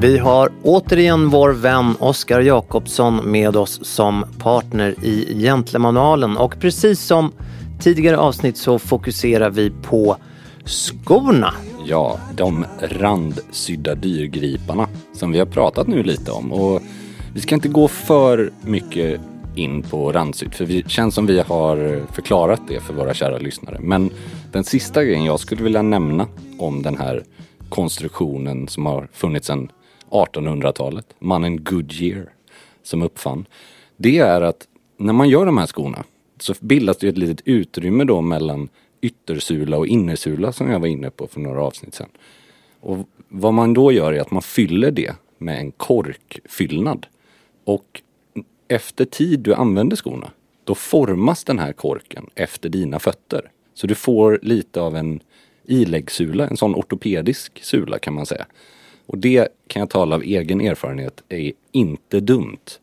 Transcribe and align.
Vi 0.00 0.18
har 0.18 0.52
återigen 0.62 1.28
vår 1.28 1.50
vän 1.50 1.94
Oskar 1.98 2.40
Jakobsson 2.40 3.30
med 3.30 3.56
oss 3.56 3.80
som 3.82 4.24
partner 4.38 4.94
i 5.02 5.42
Gentlemanualen 5.42 6.36
och 6.36 6.60
precis 6.60 7.00
som 7.00 7.32
tidigare 7.80 8.18
avsnitt 8.18 8.56
så 8.56 8.78
fokuserar 8.78 9.50
vi 9.50 9.70
på 9.82 10.16
skorna. 10.64 11.54
Ja, 11.86 12.18
de 12.36 12.64
randsydda 12.80 13.94
dyrgriparna 13.94 14.88
som 15.12 15.32
vi 15.32 15.38
har 15.38 15.46
pratat 15.46 15.86
nu 15.86 16.02
lite 16.02 16.30
om. 16.30 16.52
Och 16.52 16.82
vi 17.34 17.40
ska 17.40 17.54
inte 17.54 17.68
gå 17.68 17.88
för 17.88 18.52
mycket 18.62 19.20
in 19.54 19.82
på 19.82 20.12
randsydd 20.12 20.54
för 20.54 20.66
det 20.66 20.90
känns 20.90 21.14
som 21.14 21.26
vi 21.26 21.40
har 21.40 22.06
förklarat 22.12 22.60
det 22.68 22.80
för 22.80 22.94
våra 22.94 23.14
kära 23.14 23.38
lyssnare. 23.38 23.76
Men 23.80 24.10
den 24.52 24.64
sista 24.64 25.04
grejen 25.04 25.24
jag 25.24 25.40
skulle 25.40 25.62
vilja 25.62 25.82
nämna 25.82 26.26
om 26.58 26.82
den 26.82 26.98
här 26.98 27.24
konstruktionen 27.68 28.68
som 28.68 28.86
har 28.86 29.08
funnits 29.12 29.46
sedan 29.46 29.70
1800-talet, 30.10 31.06
mannen 31.18 31.64
Goodyear 31.64 32.32
som 32.82 33.02
uppfann. 33.02 33.46
Det 33.96 34.18
är 34.18 34.40
att 34.40 34.68
när 34.96 35.12
man 35.12 35.28
gör 35.28 35.46
de 35.46 35.58
här 35.58 35.66
skorna 35.66 36.04
så 36.40 36.54
bildas 36.60 36.96
det 36.98 37.08
ett 37.08 37.18
litet 37.18 37.40
utrymme 37.44 38.04
då 38.04 38.20
mellan 38.20 38.68
yttersula 39.00 39.78
och 39.78 39.86
innersula 39.86 40.52
som 40.52 40.70
jag 40.70 40.80
var 40.80 40.86
inne 40.86 41.10
på 41.10 41.26
för 41.26 41.40
några 41.40 41.62
avsnitt 41.62 41.94
sedan. 41.94 42.08
Och 42.80 43.08
vad 43.28 43.54
man 43.54 43.74
då 43.74 43.92
gör 43.92 44.12
är 44.12 44.20
att 44.20 44.30
man 44.30 44.42
fyller 44.42 44.90
det 44.90 45.14
med 45.38 45.58
en 45.60 45.72
korkfyllnad. 45.72 47.06
Och 47.64 48.02
efter 48.68 49.04
tid 49.04 49.40
du 49.40 49.54
använder 49.54 49.96
skorna, 49.96 50.30
då 50.64 50.74
formas 50.74 51.44
den 51.44 51.58
här 51.58 51.72
korken 51.72 52.26
efter 52.34 52.68
dina 52.68 52.98
fötter. 52.98 53.50
Så 53.74 53.86
du 53.86 53.94
får 53.94 54.38
lite 54.42 54.80
av 54.80 54.96
en 54.96 55.20
iläggssula, 55.64 56.48
en 56.48 56.56
sån 56.56 56.74
ortopedisk 56.74 57.64
sula 57.64 57.98
kan 57.98 58.14
man 58.14 58.26
säga. 58.26 58.46
Och 59.10 59.18
det 59.18 59.48
kan 59.66 59.80
jag 59.80 59.90
tala 59.90 60.16
av 60.16 60.22
egen 60.22 60.60
erfarenhet 60.60 61.22
är 61.28 61.52
inte 61.72 62.20
dumt 62.20 62.78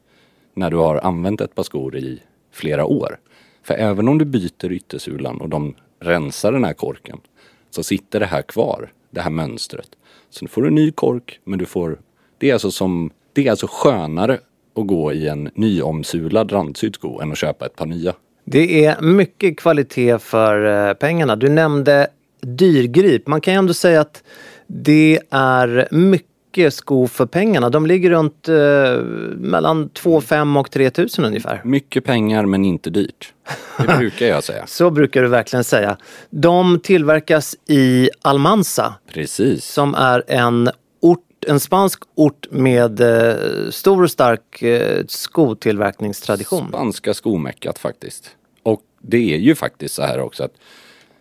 när 0.54 0.72
du 0.72 0.78
har 0.78 0.96
använt 0.96 1.42
ett 1.42 1.56
par 1.56 1.64
skor 1.64 1.98
i 1.98 2.20
flera 2.52 2.86
år. 2.86 3.20
För 3.64 3.74
även 3.74 4.08
om 4.08 4.18
du 4.18 4.26
byter 4.26 4.72
yttersulan 4.72 5.42
och 5.42 5.50
de 5.50 5.76
rensar 6.00 6.52
den 6.52 6.64
här 6.64 6.74
korken 6.74 7.18
så 7.70 7.84
sitter 7.84 8.20
det 8.20 8.26
här 8.26 8.42
kvar, 8.42 8.92
det 9.10 9.22
här 9.22 9.30
mönstret. 9.30 9.90
Så 10.30 10.46
nu 10.46 10.50
får 10.50 10.62
du 10.62 10.68
en 10.68 10.76
ny 10.76 10.92
kork 10.92 11.40
men 11.44 11.60
du 11.60 11.66
får, 11.66 12.00
det 12.38 12.50
är 12.50 12.54
alltså 12.54 12.72
som, 12.72 13.12
det 13.34 13.48
är 13.48 13.52
alltså 13.52 13.68
skönare 13.70 14.40
att 14.76 14.88
gå 14.88 15.14
i 15.14 15.28
en 15.28 15.50
nyomsulad 15.54 16.52
randsydd 16.52 16.96
sko 16.96 17.22
än 17.22 17.32
att 17.32 17.38
köpa 17.38 17.66
ett 17.66 17.76
par 17.76 17.86
nya. 17.86 18.14
Det 18.46 18.86
är 18.86 19.02
mycket 19.02 19.58
kvalitet 19.58 20.20
för 20.20 20.88
eh, 20.90 20.94
pengarna. 20.94 21.36
Du 21.36 21.50
nämnde 21.50 22.08
dyrgrip. 22.42 23.28
Man 23.28 23.42
kan 23.42 23.54
ju 23.54 23.58
ändå 23.58 23.74
säga 23.74 24.02
att 24.02 24.24
det 24.68 25.20
är 25.30 25.88
mycket 25.92 26.74
sko 26.74 27.08
för 27.08 27.26
pengarna. 27.26 27.70
De 27.70 27.86
ligger 27.86 28.10
runt 28.10 28.48
eh, 28.50 29.04
mellan 29.38 29.90
2 29.90 30.22
5 30.22 30.58
och 30.58 30.72
3 30.72 30.92
000 30.98 31.08
ungefär. 31.20 31.62
Mycket 31.64 32.04
pengar 32.04 32.46
men 32.46 32.66
inte 32.66 32.90
dyrt. 32.90 33.34
Det 33.78 33.98
brukar 33.98 34.26
jag 34.26 34.44
säga. 34.44 34.68
Så 34.68 34.90
brukar 34.90 35.22
du 35.22 35.28
verkligen 35.28 35.64
säga. 35.64 35.98
De 36.30 36.80
tillverkas 36.80 37.56
i 37.68 38.10
Almansa 38.22 38.94
Precis. 39.14 39.66
som 39.66 39.96
är 39.96 40.24
en 40.28 40.70
ort, 41.00 41.46
en 41.48 41.60
spansk 41.60 42.04
ort 42.16 42.48
med 42.52 43.02
eh, 43.02 43.36
stor 43.70 44.04
och 44.04 44.12
stark 44.12 44.62
eh, 44.62 45.04
skotillverkningstradition. 45.08 46.68
Spanska 46.68 47.14
skomeckat 47.14 47.80
faktiskt. 47.80 48.30
Och 48.64 48.82
det 49.02 49.34
är 49.34 49.38
ju 49.38 49.56
faktiskt 49.56 49.96
så 49.96 50.02
här 50.02 50.20
också 50.20 50.44
att 50.44 50.54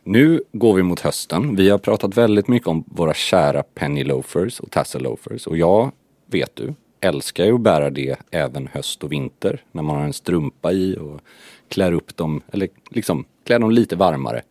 nu 0.06 0.42
går 0.52 0.74
vi 0.74 0.82
mot 0.82 1.00
hösten. 1.00 1.56
Vi 1.56 1.68
har 1.68 1.78
pratat 1.78 2.16
väldigt 2.16 2.48
mycket 2.48 2.68
om 2.68 2.84
våra 2.86 3.14
kära 3.14 3.62
penny 3.62 4.04
loafers 4.04 4.60
och 4.60 4.70
tassel 4.70 5.02
loafers 5.02 5.46
och 5.46 5.56
jag, 5.56 5.92
vet 6.26 6.56
du, 6.56 6.74
älskar 7.00 7.44
ju 7.44 7.54
att 7.54 7.60
bära 7.60 7.90
det 7.90 8.16
även 8.30 8.66
höst 8.66 9.04
och 9.04 9.12
vinter 9.12 9.62
när 9.72 9.82
man 9.82 9.96
har 9.96 10.04
en 10.04 10.12
strumpa 10.12 10.72
i 10.72 10.96
och 10.96 11.20
klär 11.68 11.92
upp 11.92 12.16
dem, 12.16 12.42
eller 12.52 12.68
liksom 12.90 13.24
klär 13.44 13.58
dem 13.58 13.70
lite 13.70 13.96
varmare. 13.96 14.42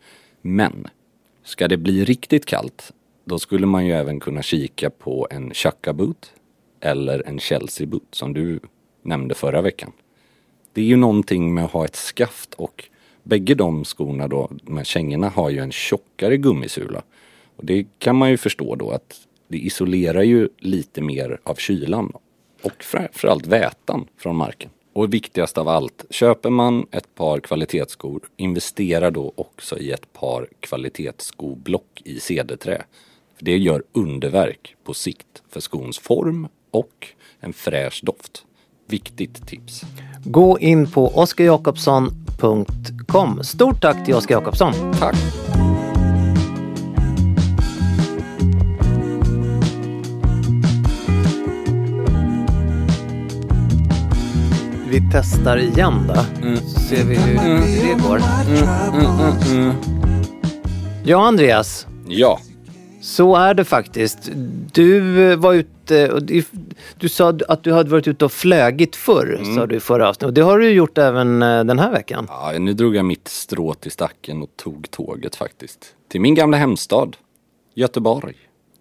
Men 0.41 0.87
ska 1.43 1.67
det 1.67 1.77
bli 1.77 2.05
riktigt 2.05 2.45
kallt, 2.45 2.91
då 3.25 3.39
skulle 3.39 3.65
man 3.65 3.85
ju 3.85 3.93
även 3.93 4.19
kunna 4.19 4.41
kika 4.41 4.89
på 4.89 5.27
en 5.31 5.53
chukka 5.53 5.93
boot 5.93 6.33
eller 6.79 7.27
en 7.27 7.39
Chelsea 7.39 7.87
boot 7.87 8.07
som 8.11 8.33
du 8.33 8.59
nämnde 9.01 9.35
förra 9.35 9.61
veckan. 9.61 9.91
Det 10.73 10.81
är 10.81 10.85
ju 10.85 10.95
någonting 10.95 11.53
med 11.53 11.65
att 11.65 11.71
ha 11.71 11.85
ett 11.85 11.95
skaft 11.95 12.53
och 12.53 12.89
bägge 13.25 13.55
de 13.55 13.85
skorna 13.85 14.27
då, 14.27 14.49
de 14.63 14.77
här 14.77 14.83
kängorna 14.83 15.29
har 15.29 15.49
ju 15.49 15.59
en 15.59 15.71
tjockare 15.71 16.37
gummisula. 16.37 17.01
Och 17.55 17.65
det 17.65 17.85
kan 17.99 18.15
man 18.15 18.29
ju 18.29 18.37
förstå 18.37 18.75
då 18.75 18.91
att 18.91 19.27
det 19.47 19.57
isolerar 19.57 20.23
ju 20.23 20.49
lite 20.57 21.01
mer 21.01 21.39
av 21.43 21.55
kylan 21.55 22.13
och 22.61 22.83
framförallt 22.83 23.47
vätan 23.47 24.07
från 24.17 24.35
marken. 24.35 24.69
Och 24.93 25.13
viktigast 25.13 25.57
av 25.57 25.67
allt, 25.67 26.05
köper 26.09 26.49
man 26.49 26.87
ett 26.91 27.15
par 27.15 27.39
kvalitetsskor, 27.39 28.21
investera 28.37 29.11
då 29.11 29.33
också 29.35 29.77
i 29.77 29.91
ett 29.91 30.13
par 30.13 30.47
kvalitetsskoblock 30.59 32.01
i 32.03 32.19
cederträ. 32.19 32.83
För 33.37 33.45
det 33.45 33.57
gör 33.57 33.83
underverk 33.91 34.75
på 34.83 34.93
sikt 34.93 35.43
för 35.49 35.59
skons 35.59 35.99
form 35.99 36.47
och 36.71 37.07
en 37.39 37.53
fräsch 37.53 38.01
doft. 38.03 38.45
Viktigt 38.87 39.47
tips. 39.47 39.81
Gå 40.23 40.59
in 40.59 40.87
på 40.91 41.07
oskarjakobsson.com. 41.07 43.43
Stort 43.43 43.81
tack 43.81 44.05
till 44.05 44.15
Oskar 44.15 44.35
Jakobsson. 44.35 44.73
Tack! 44.99 45.15
Vi 54.89 55.01
testar 55.11 55.57
igen 55.57 56.07
då. 56.07 56.15
Så 56.59 56.79
ser 56.79 57.03
vi 57.03 57.15
hur, 57.15 57.37
hur 57.37 57.87
det 57.87 57.93
går. 58.07 58.21
Ja, 61.03 61.27
Andreas. 61.27 61.87
Ja, 62.07 62.39
Så 63.05 63.35
är 63.35 63.53
det 63.53 63.65
faktiskt. 63.65 64.29
Du 64.73 64.99
var 65.35 65.53
ute 65.53 66.11
och 66.11 66.23
du, 66.23 66.43
du 66.99 67.09
sa 67.09 67.33
att 67.47 67.63
du 67.63 67.73
hade 67.73 67.89
varit 67.89 68.07
ute 68.07 68.25
och 68.25 68.31
flögit 68.31 68.95
förr, 68.95 69.41
sa 69.55 69.65
du 69.65 69.75
i 69.75 69.79
förra 69.79 70.09
avsnittet. 70.09 70.27
Och 70.27 70.33
det 70.33 70.41
har 70.41 70.59
du 70.59 70.69
gjort 70.69 70.97
även 70.97 71.41
eh, 71.41 71.63
den 71.63 71.79
här 71.79 71.91
veckan. 71.91 72.25
ja, 72.29 72.53
nu 72.59 72.73
drog 72.73 72.95
jag 72.95 73.05
mitt 73.05 73.27
strå 73.27 73.73
till 73.73 73.91
stacken 73.91 74.41
och 74.41 74.49
tog 74.55 74.91
tåget 74.91 75.35
faktiskt. 75.35 75.95
Till 76.07 76.21
min 76.21 76.35
gamla 76.35 76.57
hemstad. 76.57 77.17
Göteborg. 77.75 78.35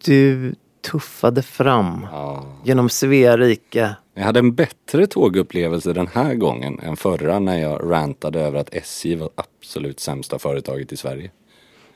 Du 0.04 0.54
tuffade 0.90 1.42
fram 1.42 2.06
Ja. 2.12 2.44
genom 2.64 2.88
Svea 2.88 3.36
rike. 3.36 3.96
Jag 4.14 4.24
hade 4.24 4.38
en 4.38 4.54
bättre 4.54 5.06
tågupplevelse 5.06 5.92
den 5.92 6.06
här 6.06 6.34
gången 6.34 6.80
än 6.80 6.96
förra 6.96 7.38
när 7.38 7.58
jag 7.58 7.90
rantade 7.90 8.40
över 8.40 8.58
att 8.58 8.74
SJ 8.74 9.14
var 9.16 9.30
absolut 9.34 10.00
sämsta 10.00 10.38
företaget 10.38 10.92
i 10.92 10.96
Sverige. 10.96 11.30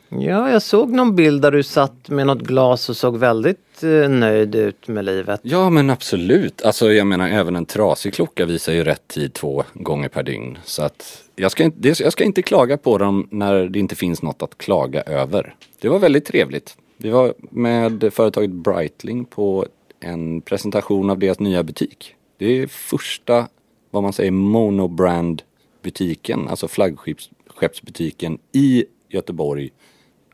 Ja, 0.08 0.50
jag 0.50 0.62
såg 0.62 0.90
någon 0.90 1.16
bild 1.16 1.42
där 1.42 1.50
du 1.50 1.62
satt 1.62 2.08
med 2.08 2.26
något 2.26 2.40
glas 2.40 2.88
och 2.88 2.96
såg 2.96 3.16
väldigt 3.16 3.82
eh, 3.82 4.08
nöjd 4.08 4.54
ut 4.54 4.88
med 4.88 5.04
livet. 5.04 5.40
Ja 5.42 5.70
men 5.70 5.90
absolut. 5.90 6.62
Alltså 6.62 6.92
jag 6.92 7.06
menar 7.06 7.28
även 7.28 7.56
en 7.56 7.66
trasig 7.66 8.14
klocka 8.14 8.46
visar 8.46 8.72
ju 8.72 8.84
rätt 8.84 9.08
tid 9.08 9.32
två 9.34 9.64
gånger 9.74 10.08
per 10.08 10.22
dygn. 10.22 10.58
Så 10.64 10.82
att 10.82 11.22
jag 11.36 11.52
ska, 11.52 11.64
inte, 11.64 11.88
jag 11.88 12.12
ska 12.12 12.24
inte 12.24 12.42
klaga 12.42 12.76
på 12.76 12.98
dem 12.98 13.28
när 13.30 13.68
det 13.68 13.78
inte 13.78 13.94
finns 13.94 14.22
något 14.22 14.42
att 14.42 14.58
klaga 14.58 15.02
över. 15.02 15.54
Det 15.80 15.88
var 15.88 15.98
väldigt 15.98 16.24
trevligt. 16.24 16.76
Vi 16.96 17.10
var 17.10 17.34
med 17.50 18.12
företaget 18.12 18.50
Breitling 18.50 19.24
på 19.24 19.66
en 20.00 20.40
presentation 20.40 21.10
av 21.10 21.18
deras 21.18 21.40
nya 21.40 21.62
butik. 21.62 22.14
Det 22.38 22.46
är 22.46 22.66
första, 22.66 23.48
vad 23.90 24.02
man 24.02 24.12
säger, 24.12 24.30
monobrand 24.30 25.42
butiken, 25.82 26.48
alltså 26.48 26.68
flaggskeppsbutiken 26.68 28.38
i 28.52 28.84
Göteborg. 29.08 29.70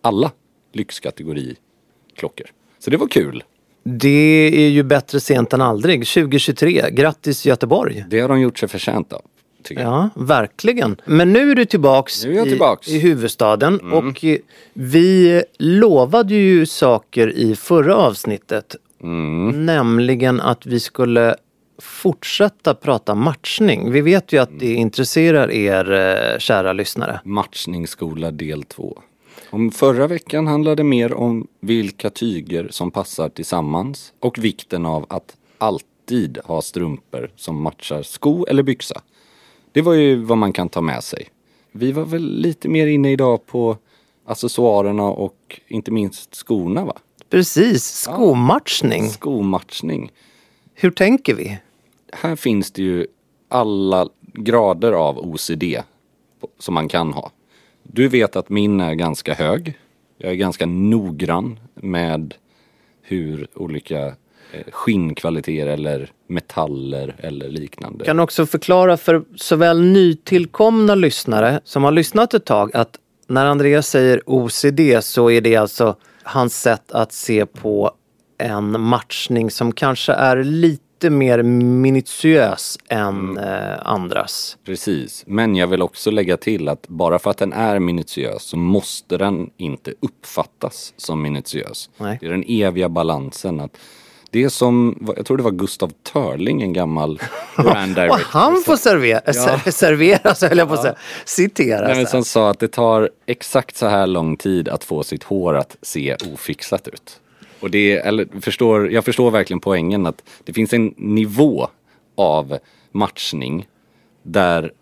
Alla 0.05 0.33
lyxkategori 0.73 1.57
klockor. 2.17 2.47
Så 2.79 2.91
det 2.91 2.97
var 2.97 3.09
kul. 3.09 3.45
Det 3.83 4.49
är 4.65 4.69
ju 4.69 4.83
bättre 4.83 5.21
sent 5.21 5.53
än 5.53 5.61
aldrig. 5.61 6.07
2023. 6.07 6.91
Grattis 6.91 7.47
Göteborg! 7.47 8.05
Det 8.11 8.21
har 8.21 8.29
de 8.29 8.41
gjort 8.41 8.59
sig 8.59 8.69
förtjänt 8.69 9.13
av. 9.13 9.23
Ja, 9.71 10.11
verkligen. 10.17 10.97
Men 11.05 11.33
nu 11.33 11.51
är 11.51 11.55
du 11.55 11.65
tillbaks, 11.65 12.25
är 12.25 12.31
jag 12.31 12.47
i, 12.47 12.51
tillbaks. 12.51 12.89
i 12.89 12.99
huvudstaden 12.99 13.93
och 13.93 14.25
eh, 14.25 14.39
vi 14.73 15.43
lovade 15.59 16.35
ju 16.35 16.67
saker 16.67 17.33
i 17.37 17.57
förra 17.57 17.97
avsnittet. 17.97 18.77
Nämligen 19.55 20.41
att 20.41 20.67
vi 20.67 20.81
skulle 20.81 21.37
fortsätta 21.79 22.75
prata 22.75 23.15
matchning. 23.15 23.93
Vi 23.93 24.01
vet 24.01 24.33
ju 24.33 24.39
att 24.39 24.59
det 24.59 24.75
intresserar 24.75 25.51
er 25.51 25.93
eh, 25.93 26.39
kära 26.39 26.73
lyssnare. 26.73 27.21
Matchningsskola 27.25 28.31
del 28.31 28.63
2. 28.63 29.03
Om 29.51 29.71
förra 29.71 30.07
veckan 30.07 30.47
handlade 30.47 30.85
mer 30.85 31.15
om 31.15 31.47
vilka 31.61 32.11
tyger 32.11 32.69
som 32.71 32.91
passar 32.91 33.29
tillsammans 33.29 34.13
och 34.21 34.39
vikten 34.39 34.87
av 34.87 35.07
att 35.09 35.37
alltid 35.59 36.39
ha 36.45 36.63
strumpor 36.63 37.31
som 37.37 37.63
matchar 37.63 38.03
sko 38.03 38.47
eller 38.47 38.63
byxa. 38.63 39.03
Det 39.73 39.83
var 39.83 39.93
ju 39.93 40.17
vad 40.17 40.39
man 40.39 40.53
kan 40.53 40.69
ta 40.69 40.81
med 40.81 41.05
sig. 41.05 41.29
Vi 41.73 41.93
var 41.93 42.05
väl 42.05 42.41
lite 42.41 42.69
mer 42.69 42.87
inne 42.87 43.13
idag 43.13 43.47
på 43.47 43.77
accessoarerna 44.27 45.03
och 45.03 45.61
inte 45.69 45.91
minst 45.91 46.35
skorna 46.35 46.85
va? 46.85 46.97
Precis, 47.31 47.85
skomatchning. 47.85 49.09
Skomatchning. 49.09 50.13
Hur 50.75 50.91
tänker 50.91 51.35
vi? 51.35 51.59
Här 52.13 52.37
finns 52.37 52.71
det 52.71 52.83
ju 52.83 53.07
alla 53.49 54.09
grader 54.21 54.93
av 54.93 55.19
OCD 55.19 55.63
som 56.59 56.75
man 56.75 56.89
kan 56.89 57.13
ha. 57.13 57.31
Du 57.93 58.09
vet 58.09 58.37
att 58.37 58.49
min 58.49 58.81
är 58.81 58.95
ganska 58.95 59.35
hög. 59.35 59.79
Jag 60.19 60.31
är 60.31 60.37
ganska 60.37 60.67
noggrann 60.67 61.59
med 61.75 62.35
hur 63.03 63.47
olika 63.55 64.07
eh, 64.07 64.65
skinnkvaliteter 64.71 65.67
eller 65.67 66.11
metaller 66.27 67.17
eller 67.19 67.49
liknande. 67.49 68.05
kan 68.05 68.21
också 68.21 68.47
förklara 68.47 68.97
för 68.97 69.25
såväl 69.37 69.83
nytillkomna 69.83 70.95
lyssnare 70.95 71.61
som 71.65 71.85
har 71.85 71.93
lyssnat 71.93 72.35
ett 72.35 72.45
tag 72.45 72.77
att 72.77 72.99
när 73.27 73.47
Andreas 73.47 73.89
säger 73.89 74.23
OCD 74.27 74.81
så 75.01 75.31
är 75.31 75.41
det 75.41 75.57
alltså 75.57 75.97
hans 76.23 76.61
sätt 76.61 76.93
att 76.93 77.13
se 77.13 77.47
på 77.47 77.93
en 78.39 78.81
matchning 78.81 79.51
som 79.51 79.73
kanske 79.73 80.13
är 80.13 80.45
lite 80.45 80.84
mer 81.11 81.43
minutiös 81.43 82.79
än 82.89 83.39
eh, 83.39 83.87
andras. 83.87 84.57
Precis, 84.65 85.25
men 85.27 85.57
jag 85.57 85.67
vill 85.67 85.83
också 85.83 86.11
lägga 86.11 86.37
till 86.37 86.69
att 86.69 86.89
bara 86.89 87.19
för 87.19 87.31
att 87.31 87.39
den 87.39 87.53
är 87.53 87.79
minutiös 87.79 88.43
så 88.43 88.57
måste 88.57 89.17
den 89.17 89.51
inte 89.57 89.95
uppfattas 90.01 90.95
som 90.97 91.23
minutiös. 91.23 91.91
Nej. 91.97 92.19
Det 92.21 92.27
är 92.27 92.31
den 92.31 92.45
eviga 92.49 92.89
balansen. 92.89 93.61
att 93.61 93.77
det 94.31 94.45
är 94.45 94.49
som, 94.49 94.99
jag 95.17 95.27
tror 95.27 95.37
det 95.37 95.43
var 95.43 95.51
Gustav 95.51 95.93
Törling, 96.13 96.63
en 96.63 96.73
gammal 96.73 97.21
brand 97.57 97.91
Och 97.91 97.95
director. 97.95 98.21
han 98.25 98.63
får 98.67 98.77
servera, 98.77 99.33
ser, 99.33 99.71
servera 99.71 100.35
så 100.35 100.47
höll 100.47 100.59
jag 100.59 100.69
på 100.69 100.75
att 100.75 100.83
säga, 100.83 100.95
citera. 101.25 101.87
Nej, 101.87 101.97
men 101.97 102.07
som 102.07 102.25
sa 102.25 102.51
att 102.51 102.59
det 102.59 102.69
tar 102.69 103.11
exakt 103.27 103.77
så 103.77 103.87
här 103.87 104.07
lång 104.07 104.37
tid 104.37 104.69
att 104.69 104.85
få 104.85 105.03
sitt 105.03 105.23
hår 105.23 105.55
att 105.57 105.77
se 105.83 106.17
ofixat 106.33 106.89
ut. 106.89 107.21
Och 107.65 107.71
det, 107.71 107.97
eller, 107.97 108.41
förstår, 108.41 108.91
jag 108.91 109.05
förstår 109.05 109.31
verkligen 109.31 109.61
poängen 109.61 110.07
att 110.07 110.23
det 110.45 110.53
finns 110.53 110.73
en 110.73 110.95
nivå 110.97 111.69
av 112.15 112.59
matchning 112.93 113.67
där 114.23 114.73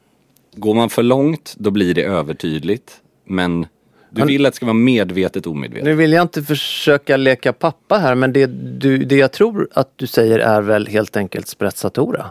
går 0.57 0.75
man 0.75 0.91
för 0.91 1.03
långt 1.03 1.55
då 1.59 1.71
blir 1.71 1.95
det 1.95 2.03
övertydligt. 2.03 3.01
Men 3.25 3.67
du 4.11 4.25
vill 4.25 4.47
att 4.47 4.53
det 4.53 4.57
ska 4.57 4.67
vara 4.67 4.75
medvetet 4.75 5.47
omedvetet. 5.47 5.85
Nu 5.85 5.95
vill 5.95 6.13
jag 6.13 6.23
inte 6.23 6.43
försöka 6.43 7.17
leka 7.17 7.53
pappa 7.53 7.99
här 7.99 8.15
men 8.15 8.33
det, 8.33 8.47
du, 8.81 8.99
det 8.99 9.17
jag 9.17 9.33
tror 9.33 9.69
att 9.73 9.93
du 9.97 10.07
säger 10.07 10.39
är 10.39 10.63
väl 10.63 10.87
helt 10.87 11.17
enkelt 11.17 11.49
sprezzatura? 11.49 12.31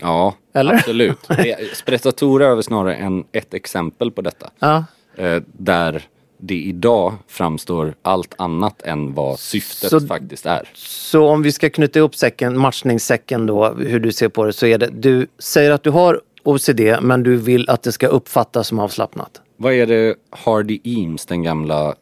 Ja, 0.00 0.34
Eller? 0.52 0.74
absolut. 0.74 1.18
Sprezzatura 1.74 2.46
är 2.46 2.54
väl 2.54 2.62
snarare 2.62 2.94
en, 2.94 3.24
ett 3.32 3.54
exempel 3.54 4.10
på 4.10 4.22
detta. 4.22 4.50
Ja. 4.58 4.84
Eh, 5.16 5.42
där 5.52 6.08
det 6.38 6.54
idag 6.54 7.14
framstår 7.26 7.94
allt 8.02 8.34
annat 8.38 8.82
än 8.82 9.14
vad 9.14 9.38
syftet 9.38 9.90
Så- 9.90 10.00
faktiskt 10.00 10.46
är. 10.46 10.68
Så 10.74 11.26
om 11.28 11.42
vi 11.42 11.52
ska 11.52 11.70
knyta 11.70 11.98
ihop 11.98 12.14
säcken, 12.14 12.58
matchningssäcken 12.58 13.46
då, 13.46 13.68
hur 13.74 14.00
du 14.00 14.12
ser 14.12 14.28
på 14.28 14.44
det, 14.44 14.52
så 14.52 14.66
är 14.66 14.78
det, 14.78 14.86
du 14.92 15.26
säger 15.38 15.70
att 15.70 15.82
du 15.82 15.90
har 15.90 16.20
OCD 16.44 16.80
men 17.02 17.22
du 17.22 17.36
vill 17.36 17.70
att 17.70 17.82
det 17.82 17.92
ska 17.92 18.06
uppfattas 18.06 18.68
som 18.68 18.78
avslappnat. 18.78 19.40
Vad 19.56 19.72
är 19.72 19.86
det 19.86 20.14
Hardy 20.30 20.80
Eames, 20.84 21.26
den 21.26 21.42
gamla 21.42 21.94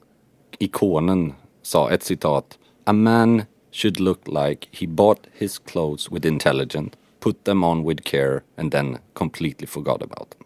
ikonen, 0.58 1.32
sa? 1.62 1.90
Ett 1.90 2.02
citat. 2.02 2.58
A 2.84 2.92
man 2.92 3.42
should 3.72 4.00
look 4.00 4.20
like 4.26 4.68
he 4.72 4.86
bought 4.86 5.20
his 5.32 5.58
clothes 5.58 6.10
with 6.12 6.26
intelligence, 6.26 6.90
put 7.20 7.44
them 7.44 7.64
on 7.64 7.88
with 7.88 8.02
care 8.02 8.40
and 8.56 8.72
then 8.72 8.98
completely 9.12 9.66
forgot 9.66 10.02
about 10.02 10.30
them. 10.30 10.45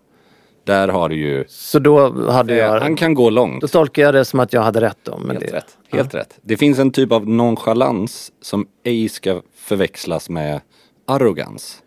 Där 0.71 0.89
har 0.89 1.09
du 1.09 1.17
ju... 1.17 1.45
Så 1.49 1.79
då 1.79 2.23
hade 2.31 2.57
jag... 2.57 2.81
Han 2.81 2.97
kan 2.97 3.15
gå 3.15 3.31
långt. 3.31 3.61
Då 3.61 3.69
tolkar 3.69 4.03
jag 4.03 4.15
det 4.15 4.25
som 4.25 4.41
att 4.41 4.53
jag 4.53 4.63
hade 4.63 4.81
rätt 4.81 4.99
då. 5.03 5.21
Helt 5.29 5.41
det, 5.41 5.47
rätt. 5.47 5.79
Helt 5.89 6.15
rätt. 6.15 6.39
Det 6.43 6.57
finns 6.57 6.79
en 6.79 6.91
typ 6.91 7.13
av 7.13 7.29
nonchalans 7.29 8.33
som 8.41 8.67
ej 8.85 9.09
ska 9.09 9.43
förväxlas 9.55 10.31
med 10.31 10.61
arrogans. 11.07 11.83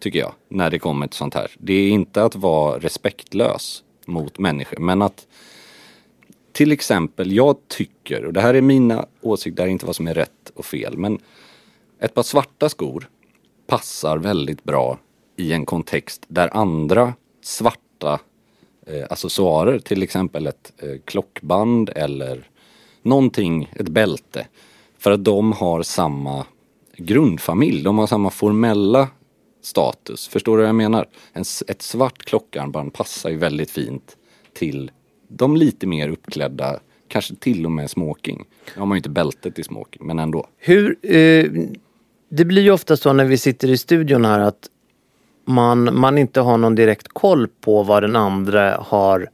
Tycker 0.00 0.18
jag, 0.18 0.32
när 0.48 0.70
det 0.70 0.78
kommer 0.78 1.06
till 1.06 1.16
sånt 1.16 1.34
här. 1.34 1.50
Det 1.58 1.72
är 1.72 1.90
inte 1.90 2.24
att 2.24 2.36
vara 2.36 2.78
respektlös 2.78 3.82
mot 4.06 4.38
människor, 4.38 4.78
men 4.78 5.02
att 5.02 5.26
till 6.52 6.72
exempel, 6.72 7.32
jag 7.32 7.56
tycker, 7.68 8.24
och 8.24 8.32
det 8.32 8.40
här 8.40 8.54
är 8.54 8.60
mina 8.60 9.06
åsikter, 9.20 9.56
det 9.56 9.62
här 9.62 9.68
är 9.68 9.72
inte 9.72 9.86
vad 9.86 9.96
som 9.96 10.06
är 10.06 10.14
rätt 10.14 10.52
och 10.54 10.64
fel, 10.64 10.96
men 10.96 11.18
ett 12.00 12.14
par 12.14 12.22
svarta 12.22 12.68
skor 12.68 13.08
passar 13.66 14.18
väldigt 14.18 14.64
bra 14.64 14.98
i 15.36 15.52
en 15.52 15.66
kontext 15.66 16.24
där 16.28 16.56
andra 16.56 17.12
svarta 17.42 17.80
eh, 18.04 19.04
accessoarer, 19.10 19.78
till 19.78 20.02
exempel 20.02 20.46
ett 20.46 20.72
eh, 20.78 21.00
klockband 21.04 21.90
eller 21.94 22.48
någonting, 23.02 23.72
ett 23.76 23.88
bälte. 23.88 24.46
För 24.98 25.10
att 25.10 25.24
de 25.24 25.52
har 25.52 25.82
samma 25.82 26.46
grundfamilj, 26.96 27.82
de 27.82 27.98
har 27.98 28.06
samma 28.06 28.30
formella 28.30 29.08
status. 29.62 30.28
Förstår 30.28 30.56
du 30.56 30.62
vad 30.62 30.68
jag 30.68 30.74
menar? 30.74 31.06
En, 31.32 31.44
ett 31.66 31.82
svart 31.82 32.24
klockarmband 32.24 32.92
passar 32.92 33.30
ju 33.30 33.36
väldigt 33.36 33.70
fint 33.70 34.16
till 34.54 34.90
de 35.28 35.56
lite 35.56 35.86
mer 35.86 36.08
uppklädda, 36.08 36.80
kanske 37.08 37.34
till 37.34 37.64
och 37.64 37.72
med 37.72 37.90
smoking. 37.90 38.44
Nu 38.74 38.80
har 38.80 38.86
man 38.86 38.96
ju 38.96 38.98
inte 38.98 39.10
bältet 39.10 39.58
i 39.58 39.64
smoking, 39.64 40.06
men 40.06 40.18
ändå. 40.18 40.46
Hur, 40.56 40.96
eh, 41.02 41.46
det 42.28 42.44
blir 42.44 42.62
ju 42.62 42.70
ofta 42.70 42.96
så 42.96 43.12
när 43.12 43.24
vi 43.24 43.38
sitter 43.38 43.70
i 43.70 43.76
studion 43.76 44.24
här 44.24 44.40
att 44.40 44.68
man, 45.48 45.98
man 45.98 46.18
inte 46.18 46.40
har 46.40 46.58
någon 46.58 46.74
direkt 46.74 47.08
koll 47.08 47.48
på 47.60 47.82
vad 47.82 48.02
den 48.02 48.16
andra 48.16 48.76
har 48.80 49.28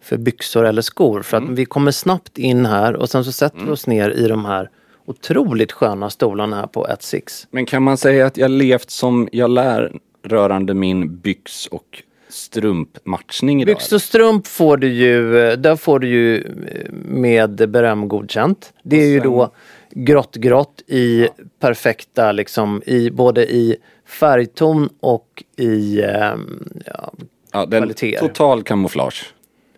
för 0.00 0.16
byxor 0.16 0.64
eller 0.64 0.82
skor. 0.82 1.22
För 1.22 1.36
att 1.36 1.48
vi 1.48 1.64
kommer 1.64 1.90
snabbt 1.90 2.38
in 2.38 2.66
här 2.66 2.96
och 2.96 3.10
sen 3.10 3.24
så 3.24 3.32
sätter 3.32 3.64
vi 3.64 3.70
oss 3.70 3.86
ner 3.86 4.10
i 4.10 4.28
de 4.28 4.44
här 4.44 4.70
otroligt 5.06 5.72
sköna 5.72 6.10
stolarna 6.10 6.56
här 6.56 6.66
på 6.66 6.86
1-6. 6.86 7.46
Men 7.50 7.66
kan 7.66 7.82
man 7.82 7.96
säga 7.96 8.26
att 8.26 8.36
jag 8.36 8.50
levt 8.50 8.90
som 8.90 9.28
jag 9.32 9.50
lär 9.50 9.92
rörande 10.22 10.74
min 10.74 11.16
byx 11.16 11.66
och 11.66 12.02
strumpmatchning 12.28 13.62
idag? 13.62 13.74
Byx 13.76 13.92
och 13.92 14.02
strump 14.02 14.46
får 14.46 14.76
du 14.76 14.88
ju, 14.88 15.38
eh, 15.38 15.56
där 15.56 15.76
får 15.76 15.98
du 15.98 16.08
ju 16.08 16.36
eh, 16.36 16.92
med 16.92 17.70
beröm 17.70 18.08
godkänt. 18.08 18.72
Det 18.82 19.02
är 19.02 19.08
ju 19.08 19.20
då 19.20 19.52
grått 19.90 20.36
grått 20.36 20.82
i 20.86 21.28
perfekta 21.60 22.32
liksom 22.32 22.82
i 22.86 23.10
både 23.10 23.52
i 23.52 23.76
färgton 24.10 24.88
och 25.00 25.42
i 25.56 26.02
ehm, 26.02 26.68
ja, 26.86 27.12
ja, 27.52 27.66
den 27.66 27.80
kvaliteter. 27.82 28.18
total 28.28 28.62
kamouflage. 28.62 29.24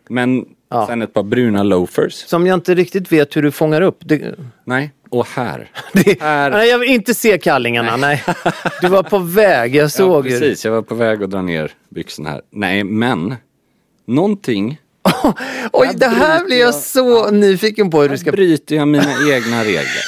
Men 0.08 0.46
Ja. 0.74 0.86
Sen 0.86 1.02
ett 1.02 1.12
par 1.14 1.22
bruna 1.22 1.62
loafers. 1.62 2.12
Som 2.14 2.46
jag 2.46 2.54
inte 2.56 2.74
riktigt 2.74 3.12
vet 3.12 3.36
hur 3.36 3.42
du 3.42 3.50
fångar 3.50 3.80
upp. 3.80 3.96
Det, 4.00 4.34
Nej, 4.64 4.90
och 5.10 5.26
här. 5.26 5.70
det, 5.92 6.20
Här. 6.20 6.50
nej, 6.50 6.68
jag 6.68 6.78
vill 6.78 6.88
inte 6.90 7.14
se 7.14 7.38
kallingarna, 7.38 7.96
nej. 7.96 8.24
Du 8.80 8.88
var 8.88 9.02
på 9.02 9.18
väg, 9.18 9.74
jag 9.76 9.84
Ja, 9.84 9.88
såg 9.88 10.24
hur... 10.28 10.40
precis. 10.40 10.64
Jag 10.64 10.72
var 10.72 10.82
på 10.82 10.94
väg 10.94 11.22
att 11.22 11.30
dra 11.30 11.42
ner 11.42 11.72
byxorna 11.88 12.30
här. 12.30 12.40
Nej, 12.50 12.84
men 12.84 13.34
någonting. 14.06 14.78
Oj, 15.72 15.86
Här 15.86 15.94
det 15.94 16.06
här 16.08 16.44
blir 16.44 16.58
jag 16.58 16.66
jag- 16.66 16.74
så 16.74 17.30
nyfiken 17.30 17.90
på 17.90 18.02
hur 18.02 18.08
du 18.08 18.18
ska... 18.18 18.32
bryter 18.32 18.76
jag 18.76 18.88
mina 18.88 19.12
egna 19.34 19.64
regler. 19.64 20.02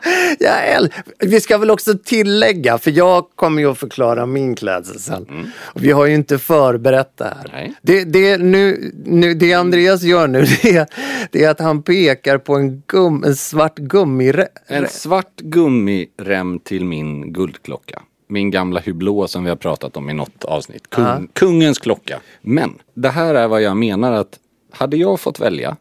Jag 0.38 0.68
äl... 0.68 0.92
Vi 1.18 1.40
ska 1.40 1.58
väl 1.58 1.70
också 1.70 1.98
tillägga, 2.04 2.78
för 2.78 2.90
jag 2.90 3.24
kommer 3.34 3.62
ju 3.62 3.70
att 3.70 3.78
förklara 3.78 4.26
min 4.26 4.54
klädsel 4.54 5.00
sen. 5.00 5.52
Och 5.58 5.84
vi 5.84 5.90
har 5.90 6.06
ju 6.06 6.14
inte 6.14 6.38
förberett 6.38 7.16
det 7.16 7.24
här. 7.24 7.72
Det, 7.82 8.04
det, 8.04 8.38
nu, 8.38 8.92
nu, 9.04 9.34
det 9.34 9.54
Andreas 9.54 10.02
gör 10.02 10.28
nu, 10.28 10.44
det 10.62 10.86
det 11.30 11.44
är 11.44 11.50
att 11.50 11.60
han 11.60 11.82
pekar 11.82 12.38
på 12.38 12.54
en, 12.54 12.82
gum, 12.86 13.24
en 13.24 13.36
svart 13.36 13.78
gummirä... 13.78 14.48
En 14.66 14.88
svart 14.88 15.36
gummirem 15.36 16.58
till 16.58 16.84
min 16.84 17.32
guldklocka. 17.32 18.02
Min 18.28 18.50
gamla 18.50 18.80
Hublot 18.80 19.30
som 19.30 19.44
vi 19.44 19.50
har 19.50 19.56
pratat 19.56 19.96
om 19.96 20.10
i 20.10 20.14
något 20.14 20.44
avsnitt. 20.44 20.90
Kung, 20.90 21.28
Kungens 21.32 21.78
klocka. 21.78 22.20
Men 22.42 22.78
det 22.94 23.08
här 23.08 23.34
är 23.34 23.48
vad 23.48 23.62
jag 23.62 23.76
menar 23.76 24.12
att 24.12 24.38
hade 24.70 24.96
jag 24.96 25.20
fått 25.20 25.40
välja 25.40 25.76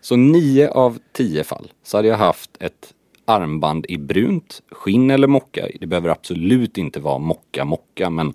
så 0.00 0.16
nio 0.16 0.70
av 0.70 0.98
tio 1.12 1.44
fall 1.44 1.72
så 1.84 1.96
hade 1.96 2.08
jag 2.08 2.16
haft 2.16 2.50
ett 2.60 2.94
armband 3.30 3.86
i 3.88 3.98
brunt, 3.98 4.62
skinn 4.70 5.10
eller 5.10 5.26
mocka. 5.26 5.66
Det 5.80 5.86
behöver 5.86 6.08
absolut 6.08 6.78
inte 6.78 7.00
vara 7.00 7.18
mocka, 7.18 7.64
mocka 7.64 8.10
men 8.10 8.34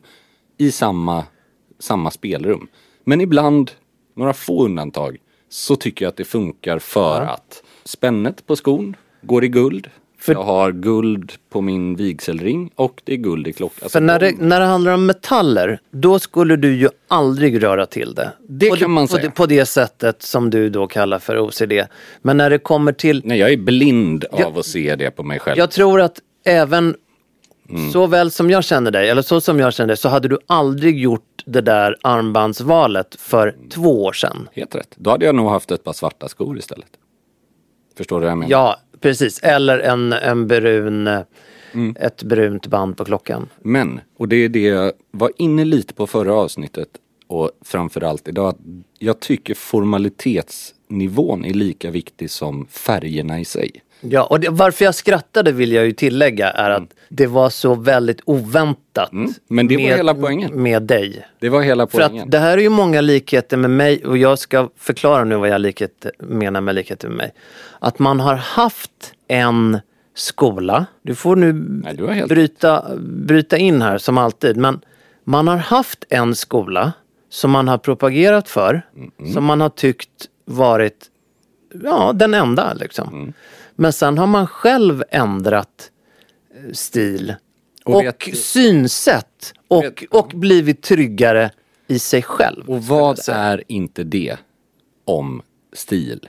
i 0.58 0.72
samma, 0.72 1.24
samma 1.80 2.12
spelrum. 2.12 2.68
Men 3.04 3.22
ibland, 3.22 3.72
några 4.14 4.34
få 4.34 4.66
undantag, 4.66 5.18
så 5.50 5.75
tycker 5.75 6.06
jag 6.06 6.10
att 6.10 6.18
det 6.18 6.25
funkar 6.25 6.80
för 6.80 7.22
att 7.22 7.64
spännet 7.84 8.48
på 8.48 8.56
skon 8.56 8.96
går 9.22 9.44
i 9.44 9.48
guld. 9.48 9.90
Jag 10.34 10.44
har 10.44 10.72
guld 10.72 11.32
på 11.50 11.62
min 11.62 11.96
vigselring 11.96 12.72
och 12.75 13.01
det 13.03 13.13
är 13.13 13.17
guld 13.17 13.48
i 13.48 13.53
klockan. 13.53 13.77
Alltså, 13.82 13.96
För 13.98 14.01
när 14.05 14.20
det, 14.20 14.32
de- 14.32 14.48
när 14.50 14.60
det 14.60 14.65
handlar 14.65 14.91
om 14.94 15.05
metaller, 15.05 15.79
då 15.91 16.20
skulle 16.20 16.55
du 16.55 16.75
ju 16.75 16.89
aldrig 17.08 17.63
röra 17.63 17.86
till 17.86 18.13
det. 18.15 18.32
Det 18.48 18.70
på 18.70 18.75
kan 18.75 18.91
man 18.91 19.08
på 19.08 19.13
säga. 19.15 19.24
Det, 19.24 19.32
på 19.32 19.46
det 19.46 19.65
sättet 19.65 20.22
som 20.22 20.50
du 20.50 20.70
då 20.70 20.88
kallar 20.88 21.20
för 21.20 21.39
OCD. 21.39 21.74
Men 22.22 22.38
när 22.38 22.50
det 22.50 22.58
kommer 22.58 22.91
till... 22.91 23.22
Nej, 23.25 23.39
jag 23.39 23.51
är 23.53 23.58
blind 23.58 24.25
Jag- 24.32 24.48
av 24.48 24.58
att 24.58 24.65
se 24.65 24.96
det 24.96 25.12
på 25.12 25.24
mig 25.24 25.39
själv. 25.39 25.58
Jag 25.58 25.72
tror 25.72 26.01
att 26.01 26.20
även 26.46 26.96
Mm. 27.70 27.91
så 27.91 28.08
väl 28.08 28.32
som 28.32 28.50
jag 28.50 28.63
känner 28.63 28.91
dig, 28.91 29.10
eller 29.10 29.22
så 29.22 29.41
som 29.41 29.60
jag 29.60 29.74
känner 29.74 29.88
dig, 29.88 29.98
så 29.98 30.10
hade 30.10 30.27
du 30.27 30.38
aldrig 30.48 31.00
gjort 31.00 31.44
det 31.46 31.62
där 31.62 31.96
armbandsvalet 32.01 33.15
för 33.20 33.55
två 33.70 34.03
år 34.03 34.13
sedan. 34.13 34.50
Helt 34.53 34.75
rätt. 34.75 34.94
Då 34.96 35.10
hade 35.10 35.25
jag 35.25 35.36
nog 35.36 35.50
haft 35.50 35.72
ett 35.72 35.84
par 35.84 35.94
svarta 35.94 36.27
skor 36.27 36.58
istället. 36.58 36.88
Förstår 37.98 38.20
du 38.20 38.22
vad 38.25 38.32
jag 38.32 38.38
menar? 38.38 38.51
Ja, 38.51 38.77
precis. 39.05 39.39
Eller 39.43 39.79
en, 39.79 40.13
en 40.13 40.47
brun, 40.47 41.09
Mm. 41.74 41.95
ett 42.00 42.24
brunt 42.24 42.67
band 42.67 42.97
på 42.97 43.05
klockan. 43.05 43.50
Men, 43.62 44.00
och 44.17 44.27
det 44.27 44.35
är 44.35 44.50
det 44.50 44.59
jag 44.62 44.91
var 45.12 45.31
inne 45.38 45.65
lite 45.65 45.93
på 45.93 46.07
förra 46.07 46.33
avsnittet 46.33 46.88
och 47.27 47.51
framförallt 47.62 48.27
idag, 48.27 48.48
att 48.48 48.58
jag 49.00 49.20
tycker 49.20 49.53
formalitetsnivån 49.53 51.46
är 51.46 51.53
lika 51.53 51.91
viktig 51.91 52.29
som 52.32 52.67
färgerna 52.67 53.39
i 53.39 53.46
sig. 53.46 53.72
Ja, 54.01 54.24
och 54.24 54.39
det, 54.39 54.50
varför 54.50 54.86
jag 54.86 54.96
skrattade 54.96 55.51
vill 55.51 55.72
jag 55.72 55.86
ju 55.86 55.91
tillägga 55.91 56.50
är 56.50 56.70
att 56.70 56.94
det 57.10 57.27
var 57.27 57.50
så 57.50 57.75
väldigt 57.75 58.22
oväntat. 58.25 59.12
Mm. 59.12 59.34
Men 59.48 59.67
det 59.67 59.75
var 59.75 59.84
hela 59.84 60.15
poängen. 60.15 60.63
Med 60.63 60.84
dig. 60.84 61.27
Det 61.39 61.50
var 61.50 61.62
hela 61.62 61.88
För 61.88 61.98
poängen. 61.98 62.24
att 62.24 62.32
det 62.32 62.39
här 62.39 62.58
är 62.58 62.62
ju 62.62 62.70
många 62.70 63.01
likheter 63.01 63.58
med 63.58 63.70
mig 63.70 64.05
och 64.05 64.17
jag 64.17 64.39
ska 64.39 64.70
förklara 64.77 65.24
nu 65.24 65.36
vad 65.36 65.50
jag 65.50 65.62
likhet, 65.62 66.05
menar 66.20 66.62
med 66.62 66.75
likheter 66.75 67.08
med 67.08 67.17
mig. 67.17 67.34
Att 67.79 68.00
man 68.00 68.20
har 68.20 68.36
haft 68.36 69.13
en 69.27 69.79
skola, 70.15 70.86
du 71.01 71.15
får 71.15 71.36
nu 71.36 71.53
Nej, 71.53 71.96
du 71.96 72.08
helt 72.08 72.29
bryta, 72.29 72.98
bryta 73.00 73.58
in 73.58 73.82
här 73.82 73.98
som 73.98 74.17
alltid, 74.17 74.58
men 74.58 74.82
man 75.24 75.48
har 75.48 75.58
haft 75.58 76.05
en 76.10 76.36
skola 76.36 76.94
som 77.36 77.51
man 77.51 77.68
har 77.68 77.77
propagerat 77.77 78.50
för, 78.50 78.82
som 79.34 79.44
man 79.46 79.62
har 79.62 79.70
tyckt 79.70 80.30
varit 80.46 81.10
ja, 81.84 82.13
den 82.13 82.34
enda 82.34 82.74
liksom. 82.74 83.08
Mm. 83.13 83.34
Men 83.75 83.94
sen 83.94 84.18
har 84.18 84.27
man 84.27 84.48
själv 84.48 85.04
ändrat 85.12 85.92
eh, 86.56 86.72
stil 86.74 87.36
Och 87.84 87.96
och, 87.96 88.04
vet- 88.04 88.38
synsätt 88.38 89.54
och, 89.68 89.84
vet- 89.84 90.04
och 90.12 90.27
blivit 90.27 90.82
tryggare 90.82 91.51
i 91.88 92.00
sig 92.00 92.22
själv. 92.22 92.70
Och 92.70 92.84
vad 92.84 93.20
är 93.30 93.63
inte 93.68 94.04
det 94.04 94.38
om 95.06 95.42
stil? 95.74 96.27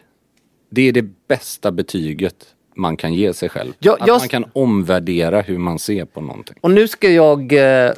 Det 0.71 0.83
är 0.83 0.93
det 0.93 1.29
bästa 1.29 1.73
betyget 1.73 2.47
man 2.75 2.97
kan 2.97 3.15
ge 3.15 3.35
sig 3.35 3.49
själv. 3.49 3.73
Jag- 3.79 4.01
att 4.03 4.09
jag- 4.09 4.19
man 4.21 4.29
kan 4.29 4.45
omvärdera 4.53 5.41
hur 5.41 5.59
man 5.59 5.79
ser 5.79 6.05
på 6.05 6.21
någonting. 6.21 6.57
Och 6.61 6.71
nu 6.71 6.89
ska 6.89 7.11
jag... 7.11 7.53
Eh, 7.53 7.93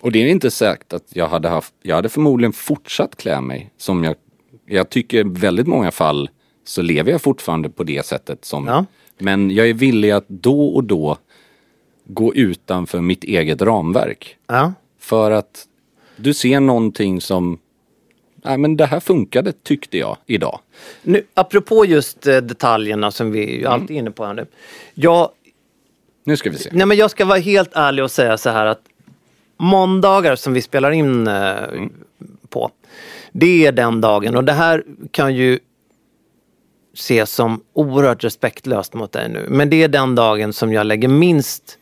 Och 0.00 0.12
det 0.12 0.18
är 0.22 0.26
inte 0.26 0.50
säkert 0.50 0.92
att 0.92 1.04
jag 1.08 1.28
hade 1.28 1.48
haft, 1.48 1.74
jag 1.82 1.96
hade 1.96 2.08
förmodligen 2.08 2.52
fortsatt 2.52 3.16
klä 3.16 3.40
mig 3.40 3.70
som 3.76 4.04
jag, 4.04 4.14
jag 4.66 4.90
tycker 4.90 5.18
i 5.18 5.22
väldigt 5.26 5.66
många 5.66 5.90
fall 5.90 6.30
så 6.64 6.82
lever 6.82 7.12
jag 7.12 7.22
fortfarande 7.22 7.70
på 7.70 7.84
det 7.84 8.06
sättet 8.06 8.44
som, 8.44 8.66
Ja. 8.66 8.84
men 9.18 9.50
jag 9.50 9.68
är 9.68 9.74
villig 9.74 10.10
att 10.10 10.28
då 10.28 10.68
och 10.68 10.84
då 10.84 11.16
gå 12.04 12.34
utanför 12.34 13.00
mitt 13.00 13.24
eget 13.24 13.62
ramverk. 13.62 14.36
ja. 14.46 14.72
För 14.98 15.30
att 15.30 15.66
du 16.16 16.34
ser 16.34 16.60
någonting 16.60 17.20
som, 17.20 17.58
nej 18.44 18.58
men 18.58 18.76
det 18.76 18.86
här 18.86 19.00
funkade 19.00 19.52
tyckte 19.52 19.98
jag 19.98 20.16
idag. 20.26 20.60
nu, 21.02 21.22
apropå 21.34 21.84
just 21.84 22.26
eh, 22.26 22.36
detaljerna 22.36 23.10
som 23.10 23.30
vi 23.30 23.56
ju 23.58 23.66
alltid 23.66 23.90
är 23.90 23.98
inne 23.98 24.10
på 24.10 24.24
här 24.24 24.34
nu. 24.34 24.46
Jag, 24.94 25.30
Nu 26.24 26.36
ska 26.36 26.50
vi 26.50 26.56
se. 26.56 26.70
nej 26.72 26.86
men 26.86 26.96
jag 26.96 27.10
ska 27.10 27.24
vara 27.24 27.38
helt 27.38 27.70
ärlig 27.72 28.04
och 28.04 28.10
säga 28.10 28.38
så 28.38 28.50
här 28.50 28.66
att 28.66 28.80
måndagar 29.60 30.36
som 30.36 30.52
vi 30.52 30.62
spelar 30.62 30.90
in 30.90 31.26
eh, 31.26 31.54
på, 32.48 32.70
det 33.32 33.66
är 33.66 33.72
den 33.72 34.00
dagen. 34.00 34.36
Och 34.36 34.44
det 34.44 34.52
här 34.52 34.84
kan 35.10 35.34
ju 35.34 35.58
ses 36.94 37.32
som 37.32 37.60
oerhört 37.72 38.24
respektlöst 38.24 38.94
mot 38.94 39.12
dig 39.12 39.28
nu. 39.28 39.46
Men 39.48 39.70
det 39.70 39.82
är 39.82 39.88
den 39.88 40.14
dagen 40.14 40.52
som 40.52 40.72
jag 40.72 40.86
lägger 40.86 41.08
minst 41.08 41.78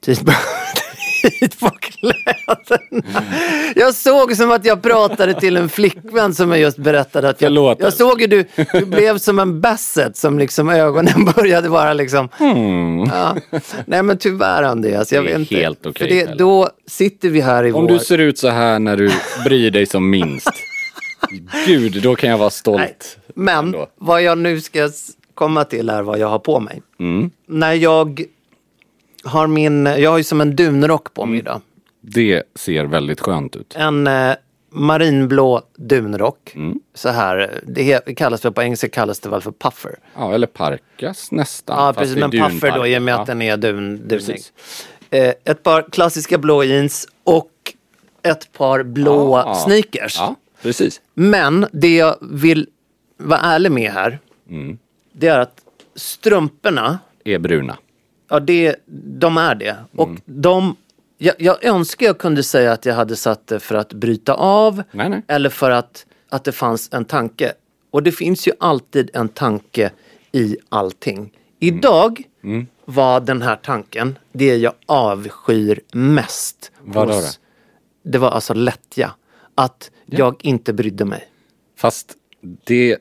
tid 0.00 0.26
på, 0.26 0.32
tid 1.22 1.54
på 1.60 1.70
kläderna. 1.70 3.02
Jag 3.76 3.94
såg 3.94 4.36
som 4.36 4.50
att 4.50 4.64
jag 4.64 4.82
pratade 4.82 5.34
till 5.40 5.56
en 5.56 5.68
flickvän 5.68 6.34
som 6.34 6.50
jag 6.50 6.60
just 6.60 6.78
berättade 6.78 7.28
att 7.28 7.40
jag, 7.40 7.48
Förlåt. 7.48 7.78
jag 7.80 7.92
såg 7.92 8.20
hur 8.20 8.28
du, 8.28 8.44
du 8.72 8.84
blev 8.86 9.18
som 9.18 9.38
en 9.38 9.60
Basset 9.60 10.16
som 10.16 10.38
liksom 10.38 10.68
ögonen 10.68 11.24
började 11.36 11.68
vara 11.68 11.92
liksom. 11.92 12.28
Ja. 13.10 13.36
Nej 13.86 14.02
men 14.02 14.18
tyvärr 14.18 14.62
Andreas, 14.62 15.12
jag 15.12 15.24
Det 15.24 15.28
är 15.28 15.32
vet 15.32 15.40
inte. 15.40 15.56
helt 15.56 15.86
okej, 15.86 16.08
För 16.08 16.14
det, 16.14 16.24
Pelle. 16.24 16.36
då 16.36 16.68
sitter 16.86 17.28
vi 17.28 17.40
här 17.40 17.64
i 17.64 17.72
Om 17.72 17.82
vår... 17.82 17.88
du 17.92 17.98
ser 17.98 18.18
ut 18.18 18.38
så 18.38 18.48
här 18.48 18.78
när 18.78 18.96
du 18.96 19.10
bryr 19.44 19.70
dig 19.70 19.86
som 19.86 20.10
minst. 20.10 20.50
Gud, 21.66 22.02
då 22.02 22.14
kan 22.16 22.30
jag 22.30 22.38
vara 22.38 22.50
stolt. 22.50 22.78
Nej. 22.78 22.96
Men 23.34 23.58
Ändå. 23.64 23.86
vad 23.98 24.22
jag 24.22 24.38
nu 24.38 24.60
ska 24.60 24.90
komma 25.34 25.64
till 25.64 25.88
är 25.88 26.02
vad 26.02 26.18
jag 26.18 26.28
har 26.28 26.38
på 26.38 26.60
mig. 26.60 26.82
Mm. 27.00 27.30
När 27.48 27.72
jag 27.72 28.22
har 29.24 29.46
min, 29.46 29.86
jag 29.86 30.10
har 30.10 30.18
ju 30.18 30.24
som 30.24 30.40
en 30.40 30.56
dunrock 30.56 31.14
på 31.14 31.26
mig 31.26 31.32
Mm. 31.40 31.46
idag. 31.46 31.60
Det 32.00 32.42
ser 32.54 32.84
väldigt 32.84 33.20
skönt 33.20 33.56
ut. 33.56 33.74
En 33.76 34.06
eh, 34.06 34.34
marinblå 34.70 35.62
dunrock. 35.76 36.52
Mm. 36.54 36.80
Så 36.94 37.08
här, 37.08 37.60
det 37.66 37.82
he- 37.82 38.14
kallas 38.14 38.44
väl 38.44 38.52
på 38.52 38.62
engelska 38.62 38.88
kallas 38.88 39.20
det 39.20 39.28
väl 39.28 39.40
för 39.40 39.52
puffer. 39.52 39.94
Ja, 40.16 40.34
eller 40.34 40.46
parkas 40.46 41.32
nästan. 41.32 41.76
Ja 41.78 41.86
fast 41.92 41.98
precis, 41.98 42.14
det 42.14 42.20
är 42.38 42.40
men 42.42 42.50
puffer 42.50 42.78
då 42.78 42.86
i 42.86 42.98
och 42.98 43.02
med 43.02 43.14
att 43.14 43.26
den 43.26 43.42
är 43.42 43.56
dun, 43.56 43.96
dunig. 43.96 44.08
Precis. 44.08 44.52
Eh, 45.10 45.32
ett 45.44 45.62
par 45.62 45.82
klassiska 45.82 46.38
blå 46.38 46.64
jeans 46.64 47.08
och 47.24 47.50
ett 48.22 48.52
par 48.52 48.82
blå 48.82 49.42
Ja. 49.46 49.54
sneakers. 49.54 50.16
Ja, 50.18 50.36
precis. 50.62 51.00
Men 51.14 51.66
det 51.72 51.96
jag 51.96 52.16
vill 52.20 52.68
vara 53.16 53.40
ärlig 53.40 53.72
med 53.72 53.92
här, 53.92 54.18
Mm. 54.50 54.78
det 55.12 55.26
är 55.28 55.38
att 55.38 55.60
strumporna, 55.94 56.98
Är 57.24 57.38
bruna. 57.38 57.76
Ja 58.32 58.40
det, 58.40 58.76
de 59.18 59.36
är 59.36 59.54
det. 59.54 59.76
Och 59.96 60.08
Mm. 60.08 60.20
de, 60.24 60.76
jag, 61.18 61.34
jag 61.38 61.64
önskar 61.64 62.06
jag 62.06 62.18
kunde 62.18 62.42
säga 62.42 62.72
att 62.72 62.86
jag 62.86 62.94
hade 62.94 63.16
satt 63.16 63.46
det 63.46 63.60
för 63.60 63.74
att 63.74 63.92
bryta 63.92 64.34
av 64.34 64.82
Nej, 64.92 65.08
nej. 65.08 65.22
eller 65.28 65.50
för 65.50 65.70
att, 65.70 66.06
att 66.28 66.44
det 66.44 66.52
fanns 66.52 66.88
en 66.92 67.04
tanke. 67.04 67.52
Och 67.90 68.02
det 68.02 68.12
finns 68.12 68.48
ju 68.48 68.52
alltid 68.60 69.10
en 69.14 69.28
tanke 69.28 69.90
i 70.32 70.56
allting. 70.68 71.32
Idag 71.58 72.22
Mm. 72.44 72.66
var 72.84 73.20
den 73.20 73.42
här 73.42 73.56
tanken 73.56 74.18
det 74.32 74.56
jag 74.56 74.72
avskyr 74.86 75.80
mest. 75.92 76.72
Vadå 76.80 77.12
hos- 77.12 77.40
Det 78.04 78.18
var 78.18 78.30
alltså 78.30 78.54
lättja. 78.54 79.10
Att 79.54 79.90
jag 80.06 80.44
inte 80.44 80.72
brydde 80.72 81.04
mig. 81.04 81.28
Fast 81.78 82.12
det, 82.64 82.98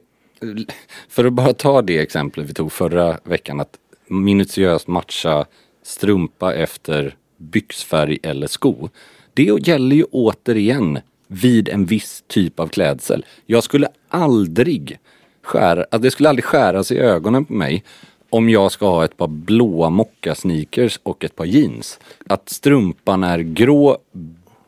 för 1.09 1.25
att 1.25 1.33
bara 1.33 1.53
ta 1.53 1.81
det 1.81 1.97
exemplet 1.99 2.49
vi 2.49 2.53
tog 2.53 2.71
förra 2.71 3.19
veckan, 3.23 3.59
att 3.59 3.77
minutiöst 4.11 4.87
matcha 4.87 5.45
strumpa 5.83 6.53
efter 6.53 7.15
byxfärg 7.37 8.17
eller 8.23 8.47
sko. 8.47 8.89
Det 9.33 9.67
gäller 9.67 9.95
ju 9.95 10.03
återigen 10.03 10.99
vid 11.27 11.69
en 11.69 11.85
viss 11.85 12.23
typ 12.27 12.59
av 12.59 12.67
klädsel. 12.67 13.25
Jag 13.45 13.63
skulle 13.63 13.87
aldrig 14.09 14.99
skära, 15.41 15.79
alltså 15.79 15.97
det 15.97 16.11
skulle 16.11 16.29
aldrig 16.29 16.45
skäras 16.45 16.91
i 16.91 16.97
ögonen 16.97 17.45
på 17.45 17.53
mig 17.53 17.83
om 18.29 18.49
jag 18.49 18.71
ska 18.71 18.89
ha 18.89 19.05
ett 19.05 19.17
par 19.17 19.27
blåa 19.27 19.89
mockasneakers 19.89 20.99
och 21.03 21.23
ett 21.23 21.35
par 21.35 21.45
jeans. 21.45 21.99
Att 22.27 22.49
strumpan 22.49 23.23
är 23.23 23.39
grå, 23.39 23.97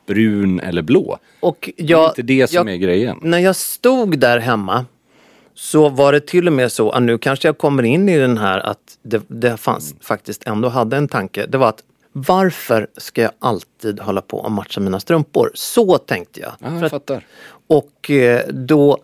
brun 0.05 0.59
eller 0.59 0.81
blå. 0.81 1.17
Och 1.39 1.69
Det 1.77 1.83
är 1.83 1.89
jag, 1.89 2.11
inte 2.11 2.21
det 2.21 2.47
som 2.47 2.67
jag, 2.67 2.75
är 2.75 2.79
grejen. 2.79 3.19
När 3.21 3.39
jag 3.39 3.55
stod 3.55 4.19
där 4.19 4.39
hemma 4.39 4.85
så 5.55 5.89
var 5.89 6.11
det 6.13 6.27
till 6.27 6.47
och 6.47 6.53
med 6.53 6.71
så, 6.71 6.89
att 6.91 7.03
nu 7.03 7.17
kanske 7.17 7.47
jag 7.47 7.57
kommer 7.57 7.83
in 7.83 8.09
i 8.09 8.17
den 8.17 8.37
här 8.37 8.59
att 8.59 8.97
det, 9.03 9.21
det 9.27 9.57
fanns 9.57 9.95
faktiskt 10.01 10.47
ändå 10.47 10.69
hade 10.69 10.97
en 10.97 11.07
tanke. 11.07 11.45
Det 11.45 11.57
var 11.57 11.69
att 11.69 11.83
varför 12.11 12.87
ska 12.97 13.21
jag 13.21 13.31
alltid 13.39 13.99
hålla 13.99 14.21
på 14.21 14.37
och 14.37 14.51
matcha 14.51 14.79
mina 14.81 14.99
strumpor? 14.99 15.51
Så 15.53 15.97
tänkte 15.97 16.39
jag. 16.39 16.51
Ja, 16.59 16.73
jag 16.75 16.83
att 16.83 16.91
fattar. 16.91 17.25
Och 17.67 18.09
eh, 18.11 18.47
då 18.49 18.97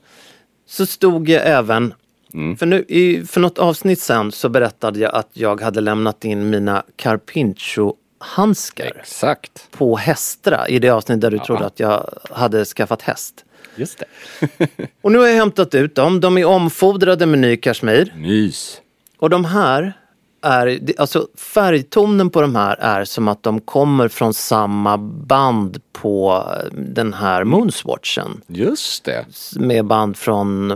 så 0.67 0.85
stod 0.85 1.29
jag 1.29 1.41
även, 1.45 1.93
Mm. 2.33 2.57
för, 2.57 2.65
nu, 2.65 2.85
i, 2.87 3.25
för 3.25 3.41
något 3.41 3.57
avsnitt 3.59 3.99
sen 3.99 4.31
så 4.31 4.49
berättade 4.49 4.99
jag 4.99 5.15
att 5.15 5.29
jag 5.33 5.61
hade 5.61 5.81
lämnat 5.81 6.25
in 6.25 6.49
mina 6.49 6.83
Carpincho-handskar 6.95 8.85
Exakt. 8.99 9.67
på 9.71 9.97
Hästra 9.97 10.67
i 10.67 10.79
det 10.79 10.89
avsnitt 10.89 11.21
där 11.21 11.31
du 11.31 11.39
trodde 11.39 11.65
att 11.65 11.79
jag 11.79 12.09
hade 12.31 12.65
skaffat 12.65 13.01
häst. 13.01 13.45
Just 13.75 13.99
det. 13.99 14.87
Och 15.01 15.11
nu 15.11 15.17
har 15.17 15.27
jag 15.27 15.35
hämtat 15.35 15.75
ut 15.75 15.95
dem. 15.95 16.19
De 16.19 16.37
är 16.37 16.45
omfodrade 16.45 17.25
med 17.25 17.39
ny 17.39 17.57
kashmir. 17.57 18.13
Mys. 18.17 18.81
Och 19.17 19.29
de 19.29 19.45
här 19.45 19.93
är, 20.41 20.79
alltså 20.97 21.27
färgtonen 21.35 22.29
på 22.29 22.41
de 22.41 22.55
här 22.55 22.75
är 22.79 23.05
som 23.05 23.27
att 23.27 23.43
de 23.43 23.61
kommer 23.61 24.07
från 24.07 24.33
samma 24.33 24.97
band 24.97 25.81
på 25.91 26.45
den 26.73 27.13
här 27.13 27.43
Moonswatchen. 27.43 28.41
Just 28.47 29.03
det. 29.03 29.25
Med 29.55 29.85
band 29.85 30.17
från 30.17 30.67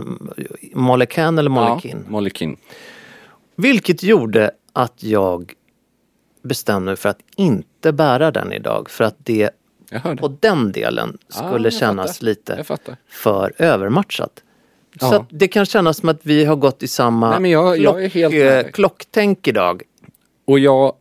Molecan 0.74 1.38
eller 1.38 1.50
Molekin. 1.50 2.02
Ja, 2.04 2.10
Molekin. 2.10 2.56
Vilket 3.56 4.02
gjorde 4.02 4.50
att 4.72 5.02
jag 5.02 5.52
bestämde 6.42 6.86
mig 6.86 6.96
för 6.96 7.08
att 7.08 7.20
inte 7.36 7.92
bära 7.92 8.30
den 8.30 8.52
idag. 8.52 8.90
För 8.90 9.04
att 9.04 9.16
det 9.18 9.50
Jag 10.04 10.18
på 10.18 10.36
den 10.40 10.72
delen 10.72 11.18
skulle 11.28 11.66
jag 11.66 11.72
kännas 11.72 12.22
lite 12.22 12.64
Jag 12.68 12.78
för 13.08 13.52
övermatchat. 13.58 14.30
Så 15.00 15.06
Ja. 15.06 15.16
att 15.16 15.26
det 15.30 15.48
kan 15.48 15.66
kännas 15.66 15.96
som 15.96 16.08
att 16.08 16.20
vi 16.22 16.44
har 16.44 16.56
gått 16.56 16.82
i 16.82 16.88
samma 16.88 17.38
Nej, 17.38 17.50
jag- 17.52 17.78
jag 17.78 18.08
helt 18.08 18.34
med 18.34 18.58
eh, 18.66 18.70
klocktänk 18.70 19.48
idag. 19.48 19.82
Och 20.46 20.58
jag, 20.58 20.92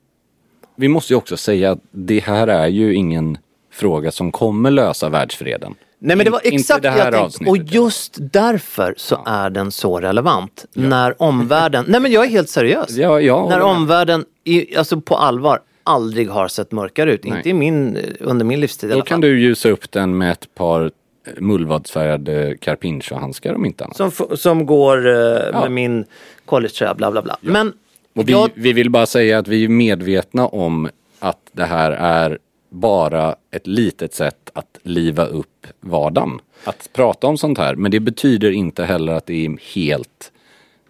vi 0.76 0.88
måste 0.88 1.14
ju 1.14 1.18
också 1.18 1.38
säga 1.38 1.72
att 1.72 1.80
det 1.92 2.20
här 2.20 2.48
är 2.48 2.68
ju 2.68 2.94
ingen 2.96 3.38
fråga 3.72 4.12
som 4.12 4.32
kommer 4.32 4.72
lösa 4.72 5.10
världsfreden. 5.10 5.76
Nej 6.00 6.16
men 6.18 6.26
det 6.26 6.32
var 6.32 6.42
exakt 6.44 6.82
det 6.82 6.98
jag 6.98 7.14
tänkte. 7.14 7.46
Och 7.50 7.58
just 7.58 8.18
därför 8.20 8.94
så 8.98 9.24
är 9.26 9.50
den 9.50 9.72
så 9.72 10.00
relevant. 10.00 10.66
När 10.74 11.22
omvärlden, 11.22 11.86
nej 11.88 12.00
men 12.02 12.12
jag 12.12 12.26
är 12.26 12.30
helt 12.30 12.50
seriös. 12.50 12.90
Ja, 12.92 13.22
jag 13.22 13.50
när 13.50 13.62
omvärlden, 13.62 14.26
i, 14.44 14.78
alltså 14.78 15.02
på 15.02 15.16
allvar, 15.16 15.62
aldrig 15.84 16.30
har 16.30 16.48
sett 16.48 16.72
mörkare 16.72 17.14
ut. 17.14 17.24
Nej. 17.24 17.38
Inte 17.38 17.50
i 17.50 17.54
min, 17.54 17.98
under 18.20 18.46
min 18.46 18.60
livstid 18.60 18.90
i 18.90 18.94
Då 18.94 18.98
alla 18.98 19.06
kan 19.06 19.16
fall. 19.16 19.22
du 19.30 19.40
ljusa 19.42 19.70
upp 19.70 19.92
den 19.92 20.18
med 20.18 20.32
ett 20.32 20.56
par 20.56 20.92
mullvadsfärgade 21.38 22.58
Carpincho-handskar 22.62 23.54
om 23.54 23.66
inte 23.66 23.84
annat. 23.84 23.98
Som, 23.98 24.08
f- 24.08 24.40
som 24.40 24.66
går 24.66 25.08
eh, 25.08 25.14
Ja. 25.54 25.62
med 25.62 25.72
min 25.72 26.06
collegetröja, 26.46 26.94
bla 26.94 27.12
bla 27.12 27.22
bla. 27.22 27.38
Men 27.42 27.74
Och 28.16 28.28
vi, 28.30 28.32
jag, 28.32 28.50
vi 28.54 28.74
vill 28.74 28.90
bara 28.90 29.06
säga 29.06 29.38
att 29.40 29.48
vi 29.48 29.64
är 29.64 29.68
medvetna 29.70 30.48
om 30.48 30.90
att 31.20 31.40
det 31.52 31.66
här 31.66 31.92
är 31.92 32.38
bara 32.70 33.36
ett 33.52 33.68
litet 33.68 34.14
sätt 34.14 34.50
att 34.54 34.80
liva 34.84 35.26
upp 35.26 35.68
vardagen. 35.82 36.40
Att 36.64 36.90
prata 36.94 37.28
om 37.28 37.38
sånt 37.38 37.58
här. 37.58 37.76
Men 37.76 37.92
det 37.92 38.00
betyder 38.00 38.52
inte 38.52 38.84
heller 38.84 39.14
att 39.14 39.26
det 39.26 39.46
är 39.46 39.58
helt 39.76 40.32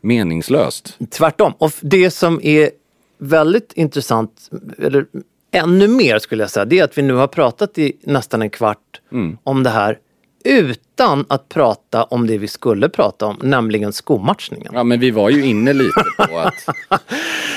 meningslöst. 0.01 0.97
Tvärtom. 1.09 1.53
Och 1.57 1.67
f- 1.67 1.79
det 1.81 2.11
som 2.11 2.39
är 2.43 2.69
väldigt 3.27 3.73
intressant, 3.73 4.49
eller 4.77 5.05
ännu 5.51 5.87
mer 5.87 6.19
skulle 6.19 6.43
jag 6.43 6.49
säga, 6.49 6.65
det 6.65 6.79
är 6.79 6.83
att 6.83 6.97
vi 6.97 7.01
nu 7.01 7.13
har 7.13 7.27
pratat 7.27 7.77
i 7.77 7.93
nästan 8.03 8.41
en 8.41 8.49
kvart 8.49 9.01
Mm. 9.11 9.37
om 9.43 9.63
det 9.63 9.69
här 9.69 9.99
utan 10.45 11.25
att 11.29 11.49
prata 11.49 12.03
om 12.03 12.27
det 12.27 12.37
vi 12.37 12.47
skulle 12.47 12.89
prata 12.89 13.25
om, 13.25 13.37
nämligen 13.43 13.93
skomatchningen. 13.93 14.71
Ja 14.73 14.83
men 14.83 14.99
vi 14.99 15.11
var 15.11 15.29
ju 15.29 15.45
inne 15.45 15.73
lite 15.73 16.03
på 16.17 16.37
att, 16.39 16.67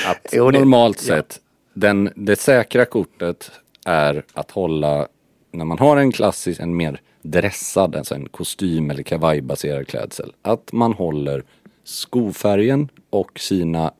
att 0.07 0.27
Jo, 0.31 0.51
det- 0.51 0.59
normalt 0.59 0.99
sett 0.99 1.39
den, 1.73 2.09
det 2.15 2.35
säkra 2.35 2.85
kortet 2.85 3.51
är 3.85 4.23
att 4.33 4.51
hålla, 4.51 5.07
när 5.51 5.65
man 5.65 5.79
har 5.79 5.97
en 5.97 6.11
klassisk, 6.11 6.59
en 6.59 6.75
mer 6.77 7.01
dressad, 7.21 7.95
alltså 7.95 8.15
en 8.15 8.29
kostym 8.29 8.91
eller 8.91 9.03
kavajbaserad 9.03 9.87
klädsel, 9.87 10.33
att 10.41 10.73
man 10.73 10.93
håller 10.93 11.43
skofärgen 11.83 12.89
och 13.09 13.39
sina 13.39 13.93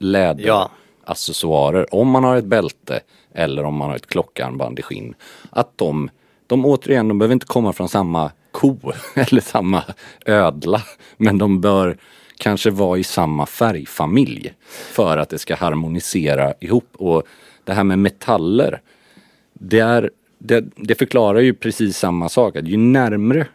accessoarer. 1.10 1.96
om 1.96 2.10
man 2.10 2.24
har 2.24 2.36
ett 2.36 2.46
bälte 2.46 3.00
eller 3.34 3.63
om 3.63 3.76
man 3.76 3.89
har 3.89 3.96
ett 3.96 4.08
klockarmband 4.08 4.80
i 4.80 4.82
skinn, 4.82 5.15
att 5.50 5.78
de, 5.78 6.10
de 6.48 6.65
återigen, 6.65 7.08
de 7.08 7.20
behöver 7.20 7.34
inte 7.34 7.46
komma 7.46 7.74
från 7.74 7.89
samma 7.89 8.32
ko 8.52 8.78
eller 9.15 9.41
samma 9.41 9.84
ödla, 10.26 10.82
men 11.17 11.38
de 11.38 11.62
bör 11.62 11.98
kanske 12.38 12.70
vara 12.70 13.00
i 13.00 13.04
samma 13.04 13.46
färgfamilj 13.46 14.54
för 14.67 15.17
att 15.17 15.30
det 15.30 15.38
ska 15.38 15.56
harmonisera 15.56 16.54
ihop. 16.60 16.89
Och 16.98 17.24
det 17.63 17.74
här 17.74 17.84
med 17.84 18.00
metaller, 18.00 18.82
det, 19.54 19.80
är, 19.80 20.12
det, 20.38 20.65
det 20.76 20.96
förklarar 20.96 21.39
ju 21.39 21.54
precis 21.54 21.98
samma 21.98 22.30
sak. 22.30 22.56
Att 22.56 22.67
ju 22.67 22.78
närmre 22.78 23.48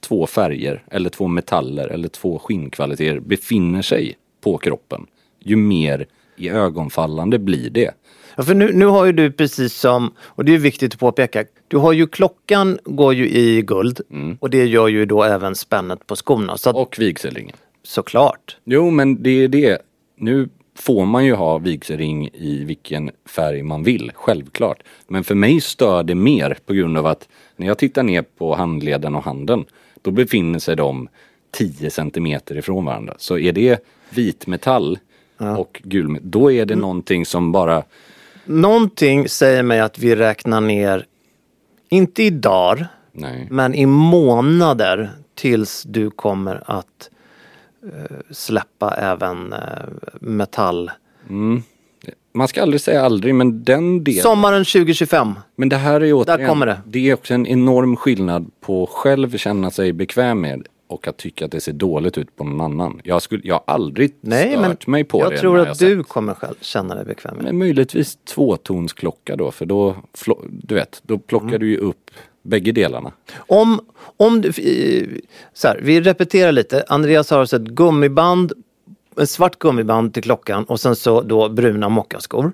två 0.00 0.26
färger 0.26 0.82
eller 0.90 1.10
två 1.10 1.28
metaller 1.28 1.88
eller 1.88 2.08
två 2.08 2.38
skinnkvaliteter 2.38 3.20
befinner 3.20 3.82
sig 3.82 4.16
på 4.40 4.58
kroppen, 4.58 5.06
ju 5.38 5.56
mer 5.56 6.06
i 6.42 6.48
ögonfallande 6.48 7.38
blir 7.38 7.70
det. 7.70 7.90
Ja, 8.36 8.42
för 8.42 8.54
nu, 8.54 8.72
nu 8.72 8.86
har 8.86 9.04
ju 9.06 9.12
du 9.12 9.32
precis 9.32 9.74
som, 9.74 10.14
och 10.20 10.44
det 10.44 10.54
är 10.54 10.58
viktigt 10.58 10.94
att 10.94 11.00
påpeka, 11.00 11.44
du 11.68 11.76
har 11.76 11.92
ju 11.92 12.06
klockan 12.06 12.78
går 12.84 13.14
ju 13.14 13.28
i 13.28 13.62
guld 13.62 14.00
och 14.40 14.50
det 14.50 14.64
gör 14.64 14.88
ju 14.88 15.06
då 15.06 15.22
även 15.24 15.54
spännet 15.54 16.06
på 16.06 16.16
skorna. 16.16 16.56
Så 16.56 16.70
att, 16.70 16.76
Och 16.76 16.96
vigselringen. 16.98 17.56
såklart. 17.82 18.56
Jo, 18.64 18.90
men 18.90 19.22
det 19.22 19.30
är 19.44 19.48
det. 19.48 19.78
Nu 20.16 20.48
får 20.78 21.04
man 21.06 21.24
ju 21.24 21.34
ha 21.34 21.58
vigselring 21.58 22.28
i 22.32 22.64
vilken 22.64 23.10
färg 23.28 23.62
man 23.62 23.82
vill, 23.82 24.12
självklart. 24.14 24.82
Men 25.08 25.24
för 25.24 25.34
mig 25.34 25.60
stör 25.60 26.02
det 26.02 26.14
mer 26.14 26.56
på 26.66 26.72
grund 26.72 26.98
av 26.98 27.06
att 27.06 27.28
när 27.56 27.66
jag 27.66 27.78
tittar 27.78 28.02
ner 28.02 28.22
på 28.22 28.54
handleden 28.54 29.14
och 29.14 29.24
handen, 29.24 29.64
då 30.02 30.10
befinner 30.10 30.58
sig 30.58 30.76
de 30.76 31.08
10 31.50 31.90
centimeter 31.90 32.56
ifrån 32.58 32.84
varandra. 32.84 33.14
Så 33.18 33.38
är 33.38 33.52
det 33.52 33.84
vitmetall 34.10 34.98
och 35.40 35.80
gulmetall, 35.84 36.30
då 36.30 36.52
är 36.52 36.66
det 36.66 36.76
någonting 36.76 37.26
som 37.26 37.52
bara, 37.52 37.82
Någonting 38.44 39.28
säger 39.28 39.62
mig 39.62 39.80
att 39.80 39.98
vi 39.98 40.16
räknar 40.16 40.60
ner, 40.60 41.06
inte 41.88 42.22
i 42.22 42.30
dagar, 42.30 42.86
nej. 43.12 43.48
men 43.50 43.74
i 43.74 43.86
månader 43.86 45.10
tills 45.34 45.82
du 45.82 46.10
kommer 46.10 46.62
att 46.66 47.10
eh, 47.84 48.16
släppa 48.30 48.94
även 48.94 49.52
eh, 49.52 49.58
metall. 50.20 50.90
Man 52.32 52.48
ska 52.48 52.62
aldrig 52.62 52.80
säga 52.80 53.02
aldrig, 53.02 53.34
men 53.34 53.64
den 53.64 54.04
delen. 54.04 54.22
Sommaren 54.22 54.64
2025. 54.64 55.34
Men 55.56 55.68
det 55.68 55.76
här 55.76 56.00
är 56.00 56.12
återigen, 56.12 56.48
kommer 56.48 56.66
det. 56.66 56.80
det 56.86 57.10
är 57.10 57.14
också 57.14 57.34
en 57.34 57.46
enorm 57.46 57.96
skillnad 57.96 58.50
på 58.60 58.86
själv 58.86 59.36
känna 59.36 59.70
sig 59.70 59.92
bekväm 59.92 60.40
med 60.40 60.66
och 60.92 61.08
att 61.08 61.16
tycka 61.16 61.44
att 61.44 61.50
det 61.50 61.60
ser 61.60 61.72
dåligt 61.72 62.18
ut 62.18 62.36
på 62.36 62.44
någon 62.44 62.60
annan. 62.60 63.00
Jag, 63.04 63.22
skulle, 63.22 63.42
jag 63.44 63.54
har 63.54 63.62
aldrig 63.66 64.14
Nej, 64.20 64.56
stört 64.58 64.86
mig 64.86 65.04
på 65.04 65.20
jag 65.20 65.30
det. 65.30 65.38
tror 65.38 65.52
när 65.56 65.60
att 65.66 65.80
jag 65.80 65.90
du 65.90 65.96
sett. 66.02 66.08
kommer 66.08 66.34
själv 66.34 66.54
känna 66.60 66.94
dig 66.94 67.04
bekväm 67.04 67.34
med. 67.36 67.44
Men 67.44 67.58
möjligtvis 67.58 68.18
tvåtonsklocka 68.24 69.36
då, 69.36 69.50
för 69.50 69.66
då, 69.66 69.96
du 70.50 70.74
vet, 70.74 71.00
då 71.02 71.18
plockar 71.18 71.46
Mm. 71.48 71.60
du 71.60 71.70
ju 71.70 71.76
upp 71.76 72.10
bägge 72.42 72.72
delarna. 72.72 73.12
Om, 73.36 73.80
om 74.16 74.40
du, 74.40 74.52
så 75.54 75.68
här, 75.68 75.80
vi 75.82 76.00
repeterar 76.00 76.52
lite. 76.52 76.84
Andreas 76.88 77.30
har 77.30 77.38
alltså 77.40 77.56
ett 77.56 77.62
gummiband, 77.62 78.52
en 79.16 79.26
svart 79.26 79.58
gummiband 79.58 80.14
till 80.14 80.22
klockan 80.22 80.64
och 80.64 80.80
sen 80.80 80.96
så 80.96 81.20
då 81.20 81.48
bruna 81.48 81.88
mockaskor. 81.88 82.52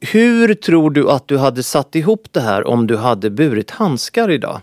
Hur 0.00 0.54
tror 0.54 0.90
du 0.90 1.10
att 1.10 1.28
du 1.28 1.38
hade 1.38 1.62
satt 1.62 1.94
ihop 1.94 2.28
det 2.30 2.40
här 2.40 2.66
om 2.66 2.86
du 2.86 2.96
hade 2.96 3.30
burit 3.30 3.70
handskar 3.70 4.30
idag? 4.30 4.60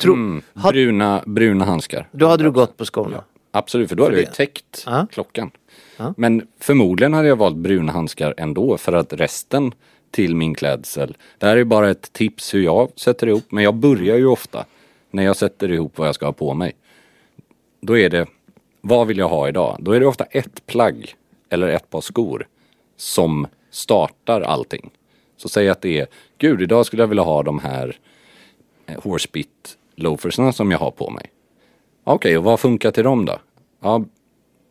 Tro, 0.00 0.40
had, 0.54 0.72
Bruna, 0.74 1.22
bruna 1.26 1.64
handskar. 1.64 2.08
då 2.12 2.26
hade 2.26 2.44
du 2.44 2.50
gått 2.50 2.76
på 2.76 2.84
skorna. 2.84 3.24
Absolut, 3.50 3.88
för 3.88 3.96
då 3.96 4.02
hade 4.02 4.14
jag 4.16 4.20
ju 4.24 4.32
täckt 4.32 4.82
Ja. 4.86 5.06
klockan. 5.12 5.50
Men 6.16 6.46
förmodligen 6.60 7.14
hade 7.14 7.28
jag 7.28 7.36
valt 7.36 7.56
bruna 7.56 7.92
handskar 7.92 8.34
ändå 8.36 8.76
för 8.76 8.92
att 8.92 9.12
resten 9.12 9.72
till 10.10 10.36
min 10.36 10.54
klädsel, 10.54 11.16
det 11.38 11.46
här 11.46 11.56
är 11.56 11.64
bara 11.64 11.90
ett 11.90 12.12
tips 12.12 12.54
hur 12.54 12.60
jag 12.62 12.90
sätter 12.96 13.26
ihop, 13.26 13.44
men 13.48 13.64
jag 13.64 13.74
börjar 13.74 14.16
ju 14.16 14.26
ofta 14.26 14.64
när 15.10 15.22
jag 15.22 15.36
sätter 15.36 15.72
ihop 15.72 15.98
vad 15.98 16.08
jag 16.08 16.14
ska 16.14 16.26
ha 16.26 16.32
på 16.32 16.54
mig. 16.54 16.72
Då 17.80 17.98
är 17.98 18.10
det, 18.10 18.26
vad 18.80 19.06
vill 19.06 19.18
jag 19.18 19.28
ha 19.28 19.48
idag? 19.48 19.76
Då 19.80 19.92
är 19.92 20.00
det 20.00 20.06
ofta 20.06 20.24
ett 20.24 20.66
plagg 20.66 21.14
eller 21.48 21.68
ett 21.68 21.90
par 21.90 22.00
skor 22.00 22.46
som 22.96 23.46
startar 23.70 24.40
allting. 24.40 24.90
Så 25.36 25.48
säg 25.48 25.68
att 25.68 25.82
det 25.82 25.98
är, 26.00 26.06
gud 26.38 26.62
idag 26.62 26.86
skulle 26.86 27.02
jag 27.02 27.08
vilja 27.08 27.24
ha 27.24 27.42
de 27.42 27.58
här 27.58 27.96
eh, 28.86 29.00
Horsebit 29.02 29.76
loafersna 30.02 30.52
som 30.52 30.70
jag 30.70 30.78
har 30.78 30.90
på 30.90 31.10
mig. 31.10 31.30
Okej, 32.04 32.38
och 32.38 32.44
vad 32.44 32.60
funkar 32.60 32.90
till 32.90 33.04
dem 33.04 33.24
då? 33.24 33.38
Ja, 33.82 34.04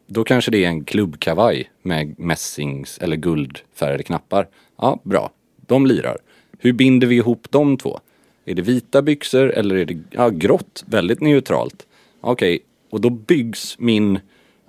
då 0.08 0.24
kanske 0.24 0.52
det 0.52 0.66
är 0.66 0.68
en 0.68 0.84
klubbkavaj 0.84 1.72
med 1.82 2.20
mässings 2.20 2.98
eller 2.98 3.16
guldfärgade 3.16 4.04
knappar. 4.04 4.48
Ja, 4.78 5.00
bra. 5.04 5.32
De 5.68 5.86
lirar. 5.86 6.18
Hur 6.60 6.74
binder 6.74 7.08
vi 7.08 7.16
ihop 7.16 7.48
de 7.50 7.78
två? 7.78 8.00
Är 8.46 8.56
det 8.56 8.62
vita 8.62 9.02
byxor 9.02 9.52
eller 9.52 9.76
är 9.76 9.86
det 9.86 9.98
ja, 10.12 10.30
grått? 10.30 10.84
Väldigt 10.88 11.22
neutralt. 11.22 11.88
Okej, 12.22 12.60
och 12.90 13.02
då 13.02 13.10
byggs 13.10 13.80
min 13.80 14.20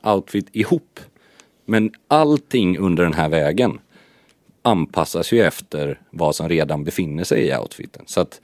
outfit 0.03 0.49
ihop. 0.53 1.01
Men 1.65 1.93
allting 2.09 2.79
under 2.79 3.03
den 3.03 3.15
här 3.15 3.29
vägen 3.29 3.79
anpassas 4.63 5.33
ju 5.33 5.41
efter 5.41 6.01
vad 6.11 6.35
som 6.37 6.49
redan 6.49 6.85
befinner 6.85 7.25
sig 7.25 7.47
i 7.47 7.57
outfiten. 7.57 8.03
Så 8.07 8.21
att 8.21 8.41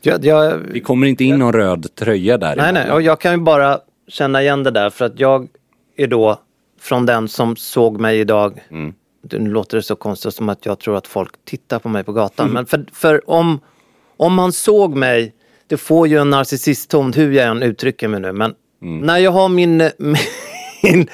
jag, 0.00 0.24
jag, 0.24 0.58
vi 0.58 0.80
kommer 0.80 1.06
inte 1.06 1.24
in 1.24 1.38
någon 1.38 1.52
röd 1.52 1.94
tröja 1.94 2.38
där. 2.38 2.56
nej, 2.56 2.72
nej, 2.72 2.90
och 2.92 3.02
jag 3.02 3.20
kan 3.20 3.32
ju 3.32 3.38
bara 3.38 3.78
känna 4.08 4.42
igen 4.42 4.62
det 4.62 4.70
där 4.70 4.90
för 4.90 5.04
att 5.04 5.20
jag 5.20 5.48
är 5.96 6.06
då 6.06 6.40
från 6.80 7.06
den 7.06 7.28
som 7.28 7.56
såg 7.56 8.00
mig 8.00 8.20
idag. 8.20 8.60
Mm. 8.70 8.94
Det- 9.22 9.38
Nu 9.38 9.50
låter 9.50 9.76
det 9.76 9.82
så 9.82 9.96
konstigt 9.96 10.34
som 10.34 10.48
att 10.48 10.66
jag 10.66 10.78
tror 10.78 10.96
att 10.96 11.06
folk 11.06 11.30
tittar 11.44 11.78
på 11.78 11.88
mig 11.88 12.04
på 12.04 12.12
gatan. 12.12 12.50
Men 12.50 12.66
för, 12.66 12.84
för 12.92 13.30
om, 13.30 13.60
om 14.16 14.34
man 14.34 14.52
såg 14.52 14.94
mig, 14.96 15.34
det 15.66 15.76
får 15.76 16.08
ju 16.08 16.18
en 16.20 16.30
narcissistton 16.30 17.12
hur 17.12 17.32
jag 17.32 17.46
än 17.46 17.62
uttrycker 17.62 18.08
mig 18.08 18.20
nu. 18.20 18.32
Men 18.32 18.54
när 18.80 19.18
jag 19.18 19.30
har 19.30 19.48
min, 19.48 19.90
min, 20.82 21.08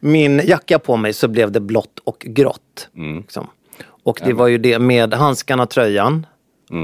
min 0.00 0.38
jacka 0.44 0.78
på 0.78 0.96
mig 0.96 1.12
så 1.12 1.28
blev 1.28 1.52
det 1.52 1.60
blått 1.60 1.98
och 2.04 2.18
grått. 2.28 2.88
Liksom. 3.20 3.46
Och 4.04 4.20
det 4.24 4.32
var 4.32 4.46
ju 4.46 4.58
det 4.58 4.78
med 4.78 5.14
handskarna, 5.14 5.66
tröjan 5.66 6.26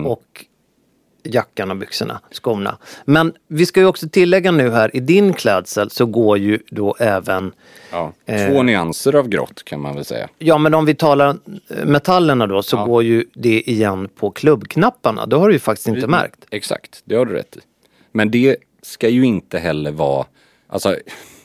och 0.07 0.45
jackan 1.29 1.71
och 1.71 1.77
byxorna, 1.77 2.21
skorna. 2.31 2.79
Men 3.05 3.33
vi 3.49 3.67
ska 3.67 3.81
ju 3.81 3.87
också 3.87 4.09
tillägga 4.09 4.51
nu 4.51 4.71
här, 4.71 4.97
i 4.97 5.01
din 5.01 5.33
klädsel 5.33 5.91
så 5.91 6.07
går 6.07 6.39
ju 6.39 6.59
då 6.71 6.97
även, 6.99 7.53
Ja, 7.93 8.13
Eh. 8.27 8.49
två 8.53 8.63
nyanser 8.63 9.15
av 9.17 9.29
grått 9.29 9.63
kan 9.65 9.81
man 9.81 9.95
väl 9.95 10.05
säga. 10.05 10.29
ja 10.39 10.59
men 10.59 10.75
om 10.75 10.85
vi 10.85 10.95
talar 10.95 11.29
eh, 11.29 11.85
metallerna 11.87 12.47
då, 12.47 12.63
så 12.63 12.85
går 12.85 13.03
ju 13.03 13.25
det 13.35 13.71
igen 13.71 14.09
på 14.17 14.31
klubbknapparna. 14.31 15.27
Det 15.27 15.37
har 15.37 15.49
du 15.49 15.55
ju 15.55 15.59
faktiskt 15.61 15.89
inte 15.89 16.07
märkt. 16.07 16.45
Exakt, 16.51 17.03
det 17.05 17.15
har 17.17 17.27
du 17.27 17.33
rätt 17.33 17.57
i. 17.57 17.61
Men 18.13 18.31
det 18.31 18.57
ska 18.83 19.09
ju 19.09 19.25
inte 19.27 19.59
heller 19.59 19.91
vara, 19.93 20.27
alltså 20.67 20.97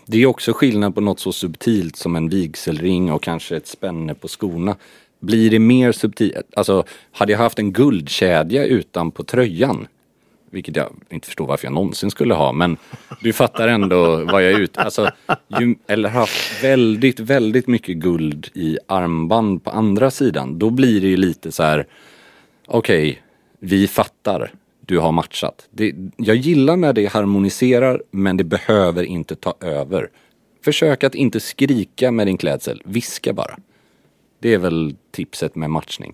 det 0.06 0.22
är 0.22 0.26
också 0.26 0.54
skillnad 0.54 0.96
på 0.96 1.02
något 1.02 1.20
så 1.20 1.32
subtilt 1.32 1.96
som 1.96 2.16
en 2.16 2.30
vigselring 2.30 3.12
och 3.12 3.24
kanske 3.24 3.58
ett 3.58 3.68
spänne 3.68 4.14
på 4.16 4.28
skorna. 4.28 4.76
Blir 5.24 5.50
det 5.50 5.60
mer 5.60 5.92
subtilt, 5.92 6.46
alltså 6.56 6.84
hade 7.12 7.32
jag 7.32 7.40
haft 7.40 7.60
en 7.60 7.74
guldkedja 7.74 8.66
utan 8.66 9.12
på 9.12 9.24
tröjan, 9.24 9.88
vilket 10.50 10.76
jag 10.76 10.94
inte 11.10 11.28
förstår 11.28 11.48
varför 11.48 11.66
jag 11.66 11.74
någonsin 11.74 12.12
skulle 12.12 12.34
ha, 12.34 12.52
men 12.52 12.78
du 13.22 13.34
fattar 13.34 13.68
ändå 13.68 14.26
vad 14.26 14.44
jag 14.44 14.52
är 14.52 14.60
ute 14.60 14.82
alltså, 14.82 15.10
ju, 15.60 15.76
Eller 15.88 16.10
haft 16.10 16.64
väldigt, 16.64 17.20
väldigt 17.20 17.68
mycket 17.68 17.98
guld 17.98 18.50
i 18.54 18.78
armband 18.88 19.64
på 19.64 19.70
andra 19.70 20.12
sidan, 20.12 20.60
då 20.60 20.70
blir 20.70 21.02
det 21.02 21.08
ju 21.08 21.18
lite 21.18 21.52
så 21.52 21.64
här 21.64 21.88
okej, 22.68 23.22
vi 23.60 23.88
fattar, 23.88 24.52
du 24.86 25.00
har 25.00 25.12
matchat. 25.12 25.68
Det, 25.72 25.94
jag 26.18 26.36
gillar 26.36 26.78
när 26.78 26.94
det 26.94 27.06
harmoniserar, 27.06 28.04
men 28.12 28.38
det 28.38 28.44
behöver 28.44 29.04
inte 29.04 29.36
ta 29.36 29.54
över. 29.62 30.10
Försök 30.66 31.04
att 31.04 31.16
inte 31.16 31.40
skrika 31.40 32.12
med 32.12 32.28
din 32.28 32.38
klädsel, 32.38 32.82
viska 32.86 33.34
bara. 33.34 33.58
Det 34.44 34.54
är 34.54 34.58
väl 34.58 34.96
tipset 35.12 35.56
med 35.56 35.70
matchning. 35.70 36.14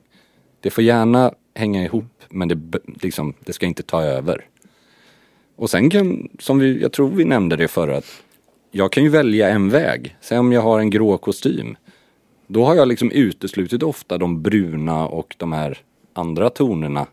Det 0.60 0.70
får 0.70 0.84
gärna 0.84 1.34
hänga 1.56 1.84
ihop, 1.84 2.24
men 2.30 2.48
det, 2.48 2.80
liksom, 3.02 3.34
det 3.46 3.54
ska 3.54 3.66
inte 3.66 3.84
ta 3.84 4.04
över. 4.04 4.46
Och 5.56 5.70
sen 5.70 5.90
kan, 5.90 6.30
som 6.40 6.60
vi, 6.60 6.82
jag 6.82 6.92
tror 6.92 7.10
vi 7.10 7.26
nämnde 7.26 7.56
det 7.56 7.68
förra, 7.68 7.98
att 7.98 8.24
jag 8.72 8.92
kan 8.92 9.04
ju 9.04 9.10
välja 9.10 9.50
en 9.50 9.70
väg. 9.70 10.18
Säg 10.22 10.38
om 10.38 10.52
jag 10.52 10.62
har 10.62 10.80
en 10.80 10.90
grå 10.90 11.18
kostym. 11.18 11.78
Då 12.48 12.66
har 12.66 12.76
jag 12.76 12.88
liksom 12.88 13.12
uteslutit 13.12 13.84
ofta 13.84 14.18
de 14.18 14.42
bruna 14.42 15.08
och 15.08 15.36
de 15.38 15.52
här 15.52 15.78
andra 16.14 16.50
tonerna. 16.50 17.08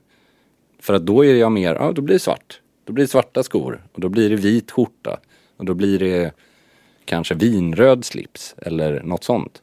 För 0.81 0.95
att 0.95 1.07
då 1.07 1.25
är 1.25 1.35
jag 1.35 1.53
mer, 1.53 1.75
ja 1.75 1.93
då 1.93 2.03
blir 2.03 2.15
det 2.15 2.21
svart. 2.21 2.61
Då 2.85 2.93
blir 2.93 3.05
det 3.05 3.11
svarta 3.11 3.43
skor 3.43 3.87
och 3.93 4.01
då 4.01 4.09
blir 4.09 4.31
det 4.31 4.37
vit 4.37 4.71
skjorta. 4.71 5.21
Och 5.57 5.65
då 5.65 5.75
blir 5.75 5.99
det 5.99 6.33
kanske 7.05 7.35
vinröd 7.35 8.05
slips 8.05 8.55
eller 8.59 9.03
något 9.03 9.25
sånt. 9.25 9.63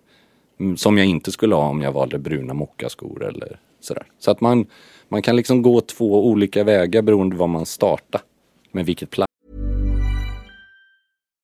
Mm, 0.59 0.77
som 0.77 0.97
jag 0.97 1.07
inte 1.07 1.31
skulle 1.31 1.55
ha 1.55 1.67
om 1.67 1.81
jag 1.81 1.91
valde 1.91 2.19
bruna 2.19 2.53
mockaskor 2.53 3.25
eller 3.25 3.59
sådär. 3.79 4.05
Så 4.19 4.31
att 4.31 4.41
man, 4.41 4.65
man 5.09 5.21
kan 5.21 5.35
liksom 5.35 5.61
gå 5.61 5.81
två 5.81 6.27
olika 6.27 6.63
vägar 6.63 7.01
beroende 7.01 7.35
på 7.35 7.39
var 7.39 7.47
man 7.47 7.65
startar. 7.65 8.21
Med 8.71 8.85
vilket 8.85 9.09
plagg. 9.09 9.32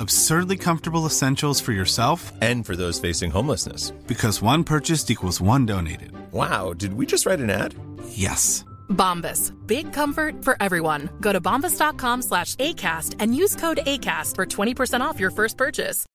Absurdly 0.00 0.56
comfortable 0.56 1.06
essentials 1.06 1.60
for 1.60 1.72
yourself 1.72 2.32
And 2.40 2.64
for 2.66 2.76
those 2.76 3.00
facing 3.00 3.30
homelessness. 3.30 3.90
because 4.06 4.42
one 4.42 4.64
purchased 4.64 5.10
equals 5.10 5.40
one 5.40 5.66
donated. 5.66 6.12
Wow, 6.32 6.72
did 6.74 6.94
we 6.94 7.06
just 7.06 7.26
write 7.26 7.40
an 7.40 7.50
ad? 7.50 7.74
Yes. 8.10 8.64
Bombas. 8.88 9.52
Big 9.66 9.92
comfort 9.92 10.44
for 10.44 10.56
everyone. 10.60 11.08
Go 11.20 11.32
to 11.32 11.40
bombas.com 11.40 12.22
slash 12.22 12.54
ACAST 12.56 13.16
and 13.20 13.34
use 13.34 13.54
code 13.56 13.80
ACAST 13.86 14.34
for 14.34 14.46
20% 14.46 15.00
off 15.00 15.20
your 15.20 15.30
first 15.30 15.56
purchase. 15.56 16.06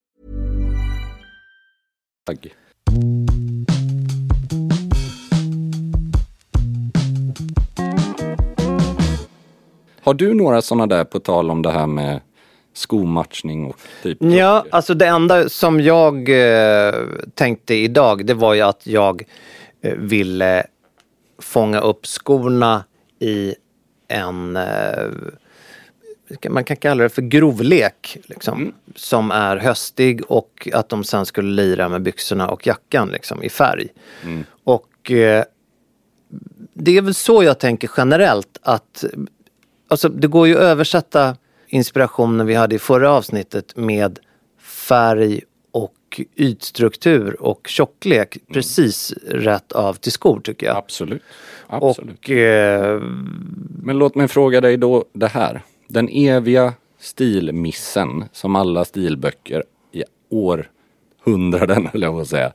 Tack. 2.26 2.48
Har 10.04 10.14
du 10.14 10.34
några 10.34 10.62
sådana 10.62 10.88
där 10.88 11.04
på 11.04 11.20
tal 11.20 11.52
om 11.52 11.62
det 11.62 11.72
här 11.72 11.88
med 11.88 12.22
skomatchning 12.74 13.66
och 13.66 13.78
typ? 14.04 14.18
Ja, 14.22 14.66
alltså 14.70 14.94
det 14.94 15.08
enda 15.08 15.50
som 15.50 15.82
jag 15.82 16.30
eh, 16.30 16.94
tänkte 17.36 17.76
idag 17.76 18.26
det 18.26 18.34
var 18.34 18.54
ju 18.54 18.62
att 18.62 18.88
jag 18.88 19.24
eh, 19.82 19.96
ville 19.98 20.64
fånga 21.40 21.80
upp 21.80 22.06
skorna 22.06 22.84
i 23.20 23.56
en, 24.08 24.56
eh, 24.56 25.08
man 26.50 26.64
kan 26.64 26.78
kalla 26.78 27.04
det 27.04 27.10
för 27.10 27.22
grovlek, 27.22 28.18
liksom, 28.24 28.62
Mm. 28.62 28.74
som 28.96 29.32
är 29.32 29.58
höstig 29.58 30.22
och 30.32 30.68
att 30.74 30.90
de 30.90 31.04
sen 31.04 31.26
skulle 31.26 31.64
lira 31.64 31.90
med 31.90 32.02
byxorna 32.02 32.48
och 32.50 32.68
jackan 32.68 33.10
liksom, 33.10 33.44
i 33.44 33.50
färg. 33.50 33.88
Mm. 34.24 34.44
Och 34.64 35.12
eh, 35.12 35.44
det 36.74 36.98
är 36.98 37.02
väl 37.02 37.14
så 37.14 37.44
jag 37.44 37.60
tänker 37.60 37.90
generellt 37.98 38.58
att 38.62 39.04
alltså, 39.88 40.10
det 40.10 40.28
går 40.28 40.48
ju 40.48 40.56
att 40.56 40.62
översätta 40.62 41.36
inspirationen 41.74 42.48
vi 42.48 42.56
hade 42.56 42.76
i 42.76 42.80
förra 42.80 43.12
avsnittet 43.12 43.76
med 43.76 44.20
färg 44.62 45.42
och 45.72 46.22
ytstruktur 46.36 47.42
och 47.42 47.68
tjocklek 47.68 48.38
precis 48.54 49.14
rätt 49.28 49.72
av 49.72 49.94
till 49.94 50.12
skor 50.12 50.40
tycker 50.40 50.66
jag. 50.66 50.78
Absolut. 50.78 51.22
Absolut. 51.68 52.20
Och 52.20 52.30
eh, 52.30 53.02
Men 53.84 53.98
låt 53.98 54.16
mig 54.16 54.28
fråga 54.28 54.62
dig 54.62 54.78
då 54.78 55.06
det 55.14 55.28
här. 55.28 55.62
Den 55.88 56.10
eviga 56.10 56.74
stilmissen 57.00 58.26
som 58.32 58.56
alla 58.56 58.86
stilböcker 58.86 59.64
i 59.92 60.04
århundraden, 60.30 61.90
eller 61.94 62.08
jag 62.08 62.16
på 62.16 62.22
att 62.22 62.28
säga, 62.28 62.54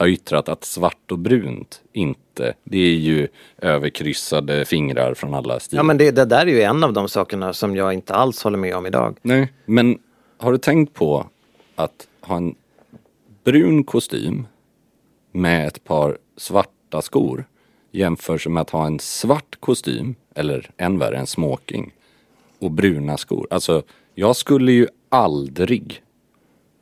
har 0.00 0.06
yttrat 0.06 0.48
att 0.48 0.64
svart 0.64 1.12
och 1.12 1.18
brunt 1.18 1.82
inte, 1.92 2.54
det 2.64 2.78
är 2.78 2.94
ju 2.94 3.28
överkryssade 3.58 4.64
fingrar 4.64 5.14
från 5.14 5.34
alla 5.34 5.60
stilar. 5.60 5.78
ja 5.78 5.82
men 5.82 5.98
det, 5.98 6.10
det 6.10 6.24
där 6.24 6.46
är 6.46 6.50
ju 6.50 6.62
en 6.62 6.84
av 6.84 6.92
de 6.92 7.08
sakerna 7.08 7.52
som 7.52 7.76
jag 7.76 7.94
inte 7.94 8.14
alls 8.14 8.42
håller 8.42 8.58
med 8.58 8.74
om 8.74 8.86
idag. 8.86 9.18
Nej, 9.22 9.52
men 9.66 9.98
har 10.38 10.52
du 10.52 10.58
tänkt 10.58 10.94
på 10.94 11.26
att 11.74 12.08
ha 12.20 12.36
en 12.36 12.54
brun 13.44 13.84
kostym 13.84 14.46
med 15.32 15.66
ett 15.66 15.84
par 15.84 16.18
svarta 16.36 17.02
skor 17.02 17.44
jämfört 17.90 18.46
med 18.46 18.60
att 18.60 18.70
ha 18.70 18.86
en 18.86 18.98
svart 18.98 19.56
kostym, 19.60 20.14
eller 20.34 20.70
än 20.76 20.98
värre 20.98 21.16
en 21.16 21.26
smoking, 21.26 21.92
och 22.58 22.70
bruna 22.70 23.16
skor. 23.16 23.46
Alltså, 23.50 23.82
jag 24.14 24.36
skulle 24.36 24.72
ju 24.72 24.86
aldrig 25.08 26.02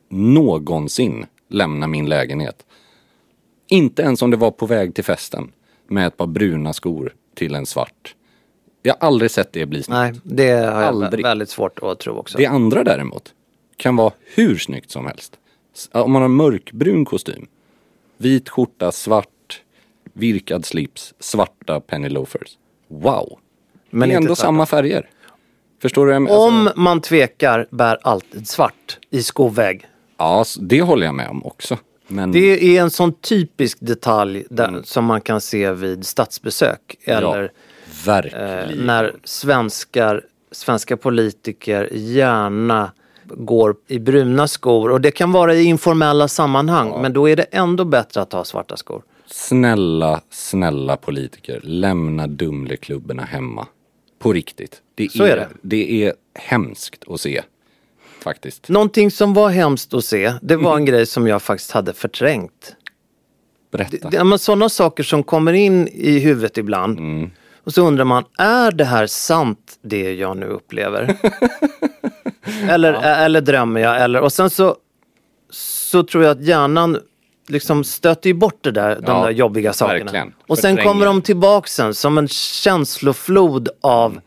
någonsin 0.08 1.26
lämna 1.48 1.86
min 1.86 2.08
lägenhet. 2.08 2.64
Inte 3.68 4.02
ens 4.02 4.22
om 4.22 4.30
det 4.30 4.36
var 4.36 4.50
på 4.50 4.66
väg 4.66 4.94
till 4.94 5.04
festen 5.04 5.52
med 5.88 6.06
ett 6.06 6.16
par 6.16 6.26
bruna 6.26 6.72
skor 6.72 7.14
till 7.34 7.54
en 7.54 7.66
svart. 7.66 8.14
Jag 8.82 8.96
har 9.00 9.06
aldrig 9.06 9.30
sett 9.30 9.52
det 9.52 9.66
bli 9.66 9.82
snyggt. 9.82 9.96
Nej, 9.98 10.12
det 10.22 10.50
har 10.50 10.62
jag 10.64 10.82
Aldrig. 10.82 11.24
vä- 11.24 11.28
väldigt 11.28 11.48
svårt 11.50 11.78
att 11.82 11.98
tro 11.98 12.14
också. 12.18 12.38
Det 12.38 12.46
andra 12.46 12.84
däremot 12.84 13.34
kan 13.76 13.96
vara 13.96 14.12
hur 14.34 14.56
snyggt 14.56 14.90
som 14.90 15.06
helst. 15.06 15.38
Om 15.92 16.12
man 16.12 16.22
har 16.22 16.28
mörkbrun 16.28 17.04
kostym, 17.04 17.46
vit 18.16 18.48
skjorta, 18.48 18.92
svart, 18.92 19.62
virkad 20.12 20.64
slips, 20.64 21.14
svarta 21.18 21.80
penny 21.80 22.08
loafers. 22.08 22.58
Wow! 22.88 23.38
Men 23.90 24.08
det 24.08 24.14
är 24.14 24.16
ändå 24.16 24.26
tvärtom. 24.34 24.36
samma 24.46 24.66
färger. 24.66 25.10
Förstår 25.82 26.02
du 26.02 26.06
vad 26.06 26.14
jag 26.14 26.22
menar? 26.22 26.46
Om 26.48 26.68
man 26.76 27.00
tvekar, 27.00 27.66
bär 27.70 27.98
alltid 28.02 28.48
svart 28.48 28.98
i 29.10 29.22
skovägg. 29.22 29.86
Ja, 30.16 30.44
det 30.60 30.82
håller 30.82 31.06
jag 31.06 31.14
med 31.14 31.28
om 31.28 31.46
också. 31.46 31.78
Men 32.08 32.32
Det 32.32 32.76
är 32.76 32.82
en 32.82 32.90
sån 32.90 33.12
typisk 33.12 33.78
detalj 33.80 34.44
där, 34.50 34.80
som 34.84 35.04
man 35.04 35.20
kan 35.20 35.40
se 35.40 35.72
vid 35.72 36.06
statsbesök. 36.06 36.96
Eller 37.04 37.52
ja, 38.06 38.22
eh, 38.22 38.76
när 38.76 39.16
svenskar, 39.24 40.24
svenska 40.52 40.96
politiker 40.96 41.88
gärna 41.92 42.92
går 43.24 43.76
i 43.86 43.98
bruna 43.98 44.48
skor. 44.48 44.90
Och 44.90 45.00
det 45.00 45.10
kan 45.10 45.32
vara 45.32 45.54
i 45.54 45.64
informella 45.64 46.28
sammanhang. 46.28 47.02
Men 47.02 47.12
då 47.12 47.28
är 47.28 47.36
det 47.36 47.42
ändå 47.42 47.84
bättre 47.84 48.20
att 48.20 48.32
ha 48.32 48.44
svarta 48.44 48.76
skor. 48.76 49.02
Snälla, 49.26 50.20
snälla 50.30 50.96
politiker, 50.96 51.60
lämna 51.62 52.26
Dumleklubborna 52.26 53.22
hemma. 53.22 53.66
På 54.18 54.32
riktigt. 54.32 54.82
Det 54.94 55.12
Så 55.12 55.24
är 55.24 55.36
det. 55.36 55.48
Det 55.62 56.04
är 56.04 56.12
hemskt 56.34 57.04
att 57.06 57.20
se. 57.20 57.42
Faktiskt. 58.20 58.68
Någonting 58.68 59.10
som 59.10 59.34
var 59.34 59.48
hemskt 59.48 59.94
att 59.94 60.04
se, 60.04 60.32
det 60.42 60.56
var 60.56 60.76
en 60.76 60.84
grej 60.84 61.06
som 61.06 61.26
jag 61.26 61.42
faktiskt 61.42 61.70
hade 61.70 61.92
förträngt. 61.92 62.76
Berätta. 63.72 64.10
Det, 64.10 64.16
ja, 64.16 64.38
sådana 64.38 64.68
saker 64.68 65.02
som 65.02 65.22
kommer 65.22 65.52
in 65.52 65.88
i 65.88 66.18
huvudet 66.18 66.58
ibland. 66.58 66.98
Mm. 66.98 67.30
Och 67.64 67.74
så 67.74 67.82
undrar 67.82 68.04
man, 68.04 68.24
är 68.38 68.70
det 68.70 68.84
här 68.84 69.06
sant 69.06 69.78
det 69.82 70.14
jag 70.14 70.36
nu 70.36 70.46
upplever? 70.46 71.16
eller, 72.68 72.92
eller 72.94 73.40
drömmer 73.40 73.80
jag? 73.80 74.02
Eller, 74.02 74.20
och 74.20 74.32
sen 74.32 74.50
så, 74.50 74.76
så 75.50 76.02
tror 76.02 76.24
jag 76.24 76.30
att 76.30 76.44
hjärnan 76.44 76.98
liksom 77.48 77.84
stöter 77.84 78.30
ju 78.30 78.34
bort 78.34 78.58
det 78.64 78.70
där, 78.70 78.94
de 79.00 79.16
Ja, 79.16 79.24
där 79.24 79.30
jobbiga 79.30 79.72
sakerna. 79.72 79.98
verkligen. 79.98 80.34
Och 80.46 80.58
sen 80.58 80.76
kommer 80.76 81.06
de 81.06 81.22
tillbaks 81.22 81.74
sen 81.74 81.94
som 81.94 82.18
en 82.18 82.28
känsloflod 82.28 83.68
av 83.80 84.20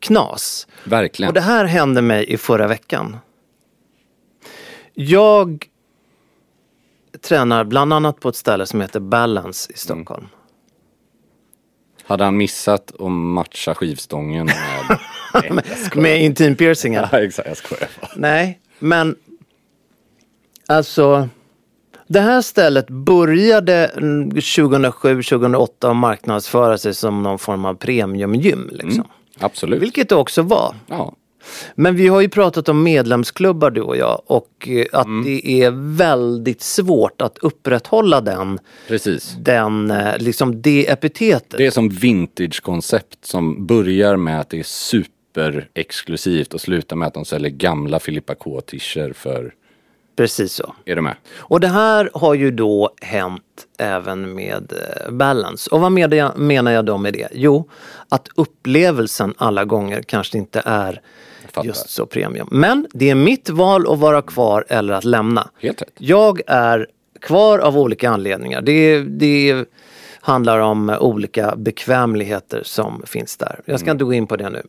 knas. 0.00 0.66
Verkligen. 0.84 1.28
Och 1.28 1.34
det 1.34 1.40
här 1.40 1.64
hände 1.64 2.02
mig 2.02 2.32
i 2.32 2.36
förra 2.36 2.68
veckan. 2.68 3.16
Jag 4.94 5.66
tränar 7.20 7.64
bland 7.64 7.92
annat 7.92 8.20
på 8.20 8.28
ett 8.28 8.36
ställe 8.36 8.66
som 8.66 8.80
heter 8.80 9.00
Balance 9.00 9.72
i 9.72 9.78
Stockholm. 9.78 10.26
Hade 12.06 12.24
han 12.24 12.36
missat 12.36 12.92
att 13.00 13.10
matcha 13.10 13.74
skivstången 13.74 14.46
med... 14.46 14.98
Nej. 15.34 15.52
Med 15.94 16.22
intimpiercingar. 16.22 17.08
Ja, 17.12 17.20
exakt, 17.20 17.48
jag 17.48 17.56
skojar. 17.56 17.88
Nej, 18.16 18.60
men 18.78 19.16
alltså 20.66 21.28
det 22.06 22.20
här 22.20 22.42
stället 22.42 22.90
började 22.90 23.86
mm, 23.86 24.30
2007-2008 24.30 25.90
att 25.90 25.96
marknadsföra 25.96 26.78
sig 26.78 26.94
som 26.94 27.22
någon 27.22 27.38
form 27.38 27.64
av 27.64 27.74
premiumgym. 27.74 28.70
Liksom. 28.72 29.04
Absolut. 29.38 29.82
Vilket 29.82 30.08
det 30.08 30.14
också 30.14 30.42
var. 30.42 30.74
Ja. 30.86 31.14
Men 31.74 31.96
vi 31.96 32.08
har 32.08 32.20
ju 32.20 32.28
pratat 32.28 32.68
om 32.68 32.82
medlemsklubbar 32.82 33.70
du 33.70 33.80
och 33.80 33.96
jag 33.96 34.22
och 34.26 34.68
eh, 34.68 34.86
att 34.92 35.06
Mm. 35.06 35.24
det 35.24 35.46
är 35.62 35.70
väldigt 35.96 36.62
svårt 36.62 37.22
att 37.22 37.38
upprätthålla 37.38 38.20
den, 38.20 38.58
Precis. 38.88 39.36
den 39.38 39.90
eh, 39.90 40.18
liksom 40.18 40.62
det 40.62 40.90
epitetet. 40.90 41.58
Det 41.58 41.66
är 41.66 41.70
som 41.70 41.88
vintage-koncept 41.88 43.24
som 43.24 43.66
börjar 43.66 44.16
med 44.16 44.40
att 44.40 44.50
det 44.50 44.58
är 44.58 44.62
superexklusivt 44.62 46.54
och 46.54 46.60
slutar 46.60 46.96
med 46.96 47.08
att 47.08 47.14
de 47.14 47.24
säljer 47.24 47.50
gamla 47.50 48.00
Filippa 48.00 48.34
K-t-shirts 48.34 49.18
för... 49.18 49.54
Precis 50.16 50.52
så. 50.52 50.74
Är 50.84 50.96
du 50.96 51.02
med? 51.02 51.14
Och 51.36 51.60
det 51.60 51.68
här 51.68 52.10
har 52.14 52.34
ju 52.34 52.50
då 52.50 52.90
hänt 53.02 53.42
även 53.78 54.34
med 54.34 54.72
eh, 54.72 55.12
Balance. 55.12 55.70
Och 55.70 55.80
vad 55.80 55.92
menar 56.36 56.70
jag, 56.70 56.84
då 56.84 56.98
med 56.98 57.12
det? 57.12 57.28
Jo, 57.32 57.70
att 58.08 58.28
upplevelsen 58.34 59.34
alla 59.38 59.64
gånger 59.64 60.02
kanske 60.02 60.38
inte 60.38 60.62
är 60.64 61.00
just 61.62 61.90
så 61.90 62.06
premium. 62.06 62.48
Men 62.50 62.86
det 62.92 63.10
är 63.10 63.14
mitt 63.14 63.50
val 63.50 63.92
att 63.92 63.98
vara 63.98 64.22
kvar 64.22 64.64
eller 64.68 64.94
att 64.94 65.04
lämna. 65.04 65.48
Helt 65.60 65.82
rätt. 65.82 65.92
Jag 65.98 66.40
är 66.46 66.86
kvar 67.20 67.58
av 67.58 67.78
olika 67.78 68.10
anledningar. 68.10 68.62
Det, 68.62 69.00
det 69.00 69.64
handlar 70.20 70.58
om 70.58 70.96
olika 71.00 71.56
bekvämligheter 71.56 72.62
som 72.64 73.02
finns 73.06 73.36
där. 73.36 73.60
Jag 73.64 73.80
ska 73.80 73.90
inte 73.90 74.04
gå 74.04 74.12
in 74.12 74.26
på 74.26 74.36
det 74.36 74.50
nu. 74.50 74.62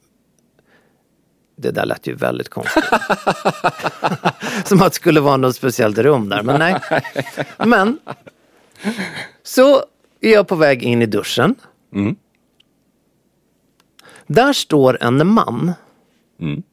Det 1.56 1.72
där 1.72 1.86
lät 1.86 2.08
ju 2.08 2.16
väldigt 2.16 2.50
konstigt. 2.50 2.84
som 4.66 4.82
att 4.82 4.92
det 4.92 4.96
skulle 4.96 5.20
vara 5.20 5.38
något 5.38 5.56
speciellt 5.56 5.98
rum 5.98 6.30
där, 6.30 6.44
men 6.44 6.60
nej. 6.60 6.80
Men 7.58 8.00
så 9.44 9.84
är 10.22 10.34
jag 10.34 10.48
på 10.48 10.56
väg 10.56 10.84
in 10.84 11.02
i 11.02 11.06
duschen. 11.06 11.56
Mm. 11.94 12.16
Där 14.28 14.54
står 14.54 15.04
en 15.04 15.28
man. 15.28 15.74
Mm. 16.40 16.64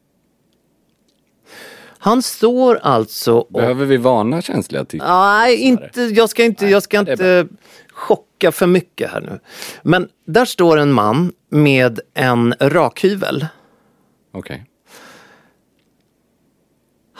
Han 1.99 2.23
står 2.23 2.77
alltså 2.83 3.35
och 3.35 3.53
Behöver 3.53 3.85
vi 3.85 3.97
varna 3.97 4.42
känsliga 4.42 4.85
till? 4.85 4.99
Nej, 4.99 5.57
inte, 5.57 6.03
jag 6.03 6.31
ska 6.31 6.45
inte, 6.45 6.66
jag 6.66 6.83
ska 6.83 7.01
inte 7.01 7.49
chocka 7.92 8.53
för 8.53 8.66
mycket 8.66 9.11
här 9.11 9.21
nu. 9.21 9.40
Men 9.83 10.09
där 10.27 10.45
står 10.45 10.77
en 10.77 10.92
man 10.92 11.33
med 11.49 12.01
en 12.14 12.55
rakhyvel. 12.61 13.47
Okej. 14.33 14.66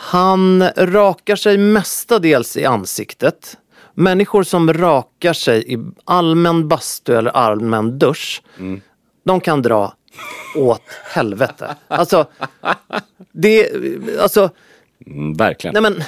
Han 0.05 0.63
rakar 0.77 1.35
sig 1.35 1.57
mestadels 1.57 2.57
i 2.57 2.65
ansiktet. 2.65 3.57
Människor 3.93 4.43
som 4.43 4.73
rakar 4.73 5.33
sig 5.33 5.73
i 5.73 5.77
allmän 6.05 6.67
bastu 6.67 7.15
eller 7.15 7.31
allmän 7.31 7.99
dusch 7.99 8.41
de 9.25 9.39
kan 9.39 9.61
dra 9.61 9.93
åt 10.55 10.81
helvete. 11.13 11.75
Alltså, 11.87 12.25
det, 13.31 13.69
alltså, 14.21 14.49
Mm, 15.05 15.33
verkligen. 15.33 15.73
nej 15.73 15.81
men, 15.91 16.03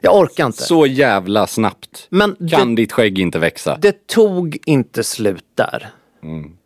jag 0.00 0.16
orkar 0.18 0.46
inte. 0.46 0.62
Så 0.62 0.86
jävla 0.86 1.46
snabbt 1.46 2.06
Men 2.10 2.36
kan 2.50 2.74
det, 2.74 2.82
ditt 2.82 2.92
skägg 2.92 3.18
inte 3.18 3.38
växa. 3.38 3.78
det 3.80 4.06
tog 4.06 4.58
inte 4.66 5.04
slut 5.04 5.44
där. 5.54 5.90
Mm. 6.22 6.56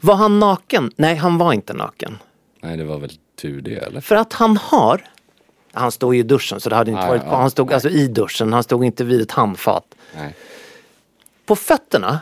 Var 0.00 0.14
han 0.14 0.38
naken? 0.38 0.90
Nej, 0.96 1.14
han 1.16 1.38
var 1.38 1.52
inte 1.52 1.72
naken. 1.74 2.18
Nej, 2.62 2.76
det 2.76 2.84
var 2.84 2.98
väl 2.98 3.10
tur 3.38 3.60
det 3.60 3.74
eller? 3.76 4.00
För 4.00 4.14
att 4.16 4.32
han 4.32 4.56
har, 4.56 5.04
han 5.72 5.92
stod 5.92 6.14
ju 6.14 6.20
i 6.20 6.22
duschen 6.22 6.60
så 6.60 6.68
det 6.68 6.76
hade 6.76 6.90
inte 6.90 7.02
Ja, 7.02 7.08
varit 7.08 7.22
ja, 7.26 7.36
Han 7.36 7.50
stod 7.50 7.72
alltså 7.72 7.88
i 7.88 8.08
duschen, 8.08 8.52
han 8.52 8.62
stod 8.62 8.84
inte 8.84 9.04
vid 9.04 9.20
ett 9.20 9.30
handfat. 9.32 9.94
Nej. 10.16 10.34
På 11.46 11.56
fötterna 11.56 12.20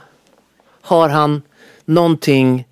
har 0.81 1.09
han 1.09 1.43
någonting 1.85 2.69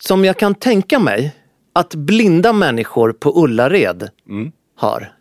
som 0.00 0.24
jag 0.24 0.36
kan 0.38 0.54
tänka 0.54 0.98
mig 0.98 1.36
att 1.72 1.94
blinda 1.94 2.52
människor 2.52 3.12
på 3.12 3.44
Ullared 3.44 4.10
Mm. 4.28 4.52
har. 4.76 5.12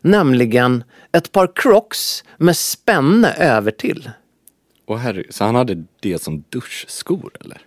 Nämligen 0.00 0.84
ett 1.12 1.32
par 1.32 1.52
crocs 1.54 2.24
med 2.36 2.56
spänne 2.56 3.32
över 3.32 3.70
till. 3.70 4.10
Och 4.86 4.98
herre, 4.98 5.24
så 5.30 5.44
han 5.44 5.54
hade 5.54 5.84
det 6.00 6.22
som 6.22 6.44
duschskor 6.48 7.30
eller? 7.40 7.60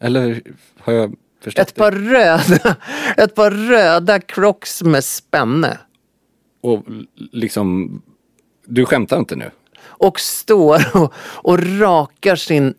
Eller 0.00 0.42
har 0.78 0.92
jag 0.92 1.14
förstått 1.44 1.68
Ett 1.68 1.74
par 1.74 1.92
röda, 1.92 2.76
ett 3.16 3.34
par 3.34 3.50
röda 3.50 4.20
crocs 4.20 4.82
med 4.82 5.04
spänne. 5.04 5.78
Och 6.62 6.84
liksom, 7.32 8.02
du 8.66 8.84
skämtar 8.86 9.18
inte 9.18 9.36
nu? 9.36 9.50
Och 9.84 10.20
står 10.20 10.96
och, 10.96 11.12
och 11.18 11.78
rakar 11.80 12.36
sin... 12.36 12.74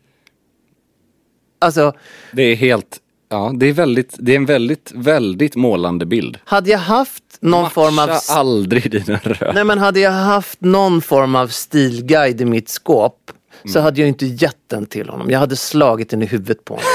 Alltså, 1.60 1.94
Det 2.32 2.42
är 2.44 2.56
helt, 2.56 3.00
ja 3.30 3.52
det 3.56 3.66
är 3.66 3.74
väldigt, 3.74 4.16
det 4.20 4.32
är 4.32 4.36
en 4.36 4.46
väldigt, 4.46 4.92
väldigt 4.96 5.56
målande 5.56 6.06
bild. 6.06 6.38
hade 6.46 6.70
jag 6.70 6.80
haft 6.80 7.24
någon 7.40 7.70
form 7.70 8.00
av... 8.00 8.08
Matcha 8.08 8.34
aldrig 8.34 8.92
dina 8.92 9.18
röda. 9.24 9.52
Nej 9.54 9.64
men 9.64 9.80
hade 9.80 10.00
jag 10.00 10.12
haft 10.12 10.62
någon 10.62 11.02
form 11.02 11.36
av 11.36 11.48
stilguide 11.48 12.42
i 12.42 12.46
mitt 12.46 12.70
skåp 12.70 13.32
så 13.66 13.70
Mm. 13.80 13.84
hade 13.84 14.02
jag 14.02 14.08
inte 14.08 14.26
gett 14.26 14.58
den 14.70 14.86
till 14.86 15.10
honom. 15.10 15.30
Jag 15.30 15.40
hade 15.40 15.56
slagit 15.56 16.10
den 16.10 16.22
i 16.22 16.26
huvudet 16.26 16.66
på 16.66 16.74
honom. 16.74 16.88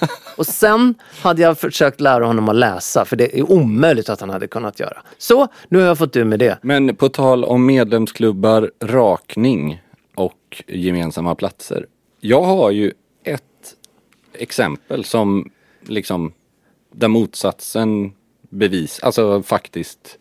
Och 0.38 0.46
sen 0.46 0.94
hade 1.22 1.42
jag 1.42 1.58
försökt 1.58 2.00
lära 2.00 2.26
honom 2.26 2.48
att 2.48 2.56
läsa 2.56 3.04
för 3.04 3.16
det 3.16 3.38
är 3.38 3.52
omöjligt 3.52 4.08
att 4.08 4.20
han 4.20 4.30
hade 4.30 4.46
kunnat 4.46 4.80
göra. 4.80 5.02
Så, 5.18 5.48
nu 5.68 5.78
har 5.78 5.86
jag 5.86 5.98
fått 5.98 6.16
ur 6.16 6.24
med 6.24 6.38
det. 6.38 6.58
Men 6.62 6.96
på 6.96 7.08
tal 7.08 7.44
om 7.44 7.66
medlemsklubbar, 7.66 8.70
rakning 8.80 9.82
och 10.14 10.62
gemensamma 10.66 11.34
platser. 11.34 11.86
Jag 12.20 12.42
har 12.42 12.70
ju 12.70 12.92
ett 13.24 13.42
exempel 14.32 15.04
som 15.04 15.50
liksom 15.80 16.32
där 16.92 17.08
motsatsen 17.08 18.12
bevis, 18.50 19.00
alltså 19.02 19.42
faktiskt 19.42 20.18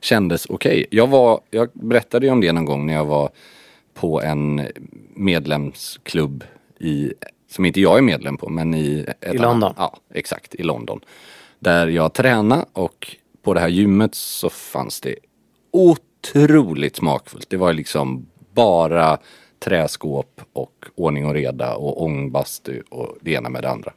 kändes 0.00 0.46
okej. 0.46 0.86
Jag 0.90 1.06
var, 1.06 1.40
jag 1.50 1.68
berättade 1.72 2.26
ju 2.26 2.32
om 2.32 2.40
det 2.40 2.52
någon 2.52 2.64
gång 2.64 2.86
när 2.86 2.94
jag 2.94 3.04
var 3.04 3.30
på 3.94 4.22
en 4.22 4.66
medlemsklubb 5.14 6.44
i, 6.78 7.12
som 7.50 7.64
inte 7.64 7.80
jag 7.80 7.98
är 7.98 8.02
medlem 8.02 8.36
på, 8.36 8.48
men 8.48 8.74
i... 8.74 9.06
Ett 9.20 9.34
I 9.34 9.38
London. 9.38 9.74
Ja, 9.76 9.96
exakt, 10.14 10.54
i 10.54 10.62
London. 10.62 11.00
Där 11.58 11.86
jag 11.86 12.12
tränade 12.12 12.64
och 12.72 13.16
på 13.42 13.54
det 13.54 13.60
här 13.60 13.68
gymmet 13.68 14.14
så 14.14 14.50
fanns 14.50 15.00
det 15.00 15.14
otroligt 15.70 16.96
smakfullt. 16.96 17.50
Det 17.50 17.56
var 17.56 17.72
liksom 17.72 18.26
bara 18.54 19.18
träskåp 19.58 20.40
och 20.52 20.86
ordning 20.94 21.26
och 21.26 21.34
reda 21.34 21.74
och 21.74 22.02
ångbastu 22.02 22.82
och 22.88 23.16
det 23.20 23.32
ena 23.32 23.48
med 23.48 23.62
det 23.62 23.70
andra. 23.70 23.92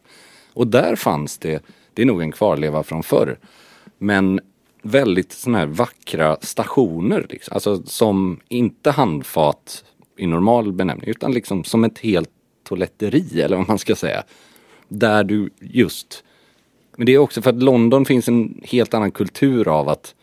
Och 0.53 0.67
där 0.67 0.95
fanns 0.95 1.37
det, 1.37 1.63
det 1.93 2.01
är 2.01 2.05
nog 2.05 2.21
en 2.21 2.31
kvarleva 2.31 2.83
från 2.83 3.03
förr, 3.03 3.39
men 3.97 4.39
väldigt 4.81 5.31
sådana 5.31 5.57
här 5.57 5.65
vackra 5.65 6.37
stationer. 6.41 7.25
Liksom. 7.29 7.53
Alltså 7.53 7.83
som 7.83 8.39
inte 8.47 8.91
handfat 8.91 9.83
i 10.17 10.27
normal 10.27 10.73
benämning 10.73 11.09
utan 11.09 11.31
liksom 11.31 11.63
som 11.63 11.83
ett 11.83 11.99
helt 11.99 12.29
toaletteri 12.63 13.41
eller 13.41 13.57
vad 13.57 13.67
man 13.67 13.79
ska 13.79 13.95
säga. 13.95 14.23
Där 14.87 15.23
du 15.23 15.49
just 15.59 16.23
men 16.97 17.05
det 17.05 17.11
är 17.13 17.17
också 17.17 17.41
för 17.41 17.49
att 17.49 17.63
London 17.63 18.05
finns 18.05 18.27
en 18.27 18.61
helt 18.63 18.93
annan 18.93 19.11
kultur 19.11 19.67
av 19.67 19.89
att 19.89 20.15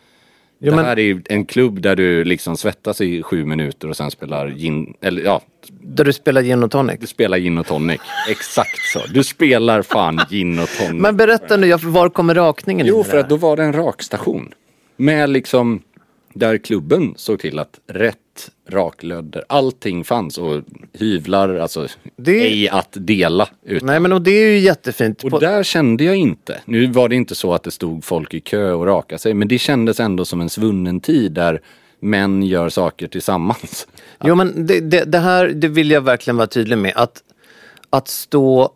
Jo, 0.63 0.75
det 0.75 0.83
här 0.83 0.99
är 0.99 1.21
en 1.25 1.45
klubb 1.45 1.81
där 1.81 1.95
du 1.95 2.23
liksom 2.23 2.57
svettas 2.57 3.01
i 3.01 3.23
sju 3.23 3.45
minuter 3.45 3.89
och 3.89 3.97
sen 3.97 4.11
spelar 4.11 4.49
gin, 4.49 4.93
eller 5.01 5.21
ja, 5.21 5.41
Där 5.69 6.03
du 6.03 6.13
spelar 6.13 6.41
gin 6.41 6.63
och 6.63 6.71
tonic. 6.71 6.99
du 6.99 7.07
spelar 7.07 7.37
gin 7.37 7.57
och 7.57 7.67
tonic. 7.67 8.01
Exakt 8.29 8.79
så. 8.93 8.99
Du 9.13 9.23
spelar 9.23 9.81
fan 9.81 10.21
gin 10.29 10.59
och 10.59 10.69
tonic. 10.69 11.01
Men 11.01 11.17
berätta 11.17 11.57
nu, 11.57 11.73
var 11.73 12.09
kommer 12.09 12.35
rakningen 12.35 12.87
in 12.87 12.93
Jo, 12.93 13.01
i 13.01 13.03
för 13.03 13.17
att 13.17 13.29
då 13.29 13.35
var 13.35 13.57
det 13.57 13.63
en 13.63 13.73
rakstation. 13.73 14.53
Med 14.97 15.29
liksom, 15.29 15.81
där 16.33 16.57
klubben 16.57 17.13
såg 17.17 17.39
till 17.39 17.59
att 17.59 17.79
rätt 17.87 18.17
raklödder, 18.69 19.43
allting 19.49 20.03
fanns 20.03 20.37
och 20.37 20.61
hyvlar, 20.93 21.55
alltså 21.55 21.87
Det- 22.15 22.47
ej 22.47 22.69
att 22.69 22.89
dela. 22.99 23.49
Utan. 23.65 23.85
Nej 23.87 23.99
men 23.99 24.11
och 24.13 24.21
det 24.21 24.31
är 24.31 24.51
ju 24.51 24.59
jättefint. 24.59 25.23
Och 25.23 25.29
På- 25.29 25.39
där 25.39 25.63
kände 25.63 26.03
jag 26.03 26.15
inte, 26.15 26.61
nu 26.65 26.87
var 26.87 27.09
det 27.09 27.15
inte 27.15 27.35
så 27.35 27.53
att 27.53 27.63
det 27.63 27.71
stod 27.71 28.03
folk 28.03 28.33
i 28.33 28.39
kö 28.39 28.71
och 28.71 28.85
raka 28.85 29.17
sig, 29.17 29.33
men 29.33 29.47
det 29.47 29.57
kändes 29.57 29.99
ändå 29.99 30.25
som 30.25 30.41
en 30.41 30.49
svunnen 30.49 30.99
tid 30.99 31.31
där 31.31 31.61
män 31.99 32.43
gör 32.43 32.69
saker 32.69 33.07
tillsammans. 33.07 33.87
Jo 34.23 34.35
men 34.35 34.65
det, 34.65 34.79
det, 34.79 35.03
det 35.03 35.19
här 35.19 35.47
det 35.47 35.67
vill 35.67 35.91
jag 35.91 36.01
verkligen 36.01 36.37
vara 36.37 36.47
tydlig 36.47 36.77
med. 36.77 36.93
Att, 36.95 37.23
att 37.89 38.07
stå, 38.07 38.69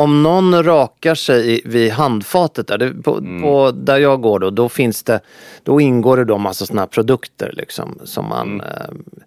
om 0.00 0.22
någon 0.22 0.62
rakar 0.62 1.14
sig 1.14 1.50
i, 1.58 1.62
vid 1.64 1.90
handfatet 1.90 2.66
där, 2.66 2.78
det, 2.78 3.02
på, 3.02 3.16
Mm. 3.18 3.42
på, 3.42 3.70
där 3.70 3.98
jag 3.98 4.20
går 4.20 4.38
då, 4.38 4.50
då 4.50 4.68
finns 4.68 5.02
det, 5.02 5.20
då 5.62 5.80
ingår 5.80 6.16
det 6.16 6.24
då 6.24 6.38
massa 6.38 6.66
sådana 6.66 6.82
här 6.82 6.86
produkter 6.86 7.52
liksom 7.56 7.98
som 8.04 8.28
man 8.28 8.60
Mm. 8.60 8.66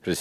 eh, 0.06 0.14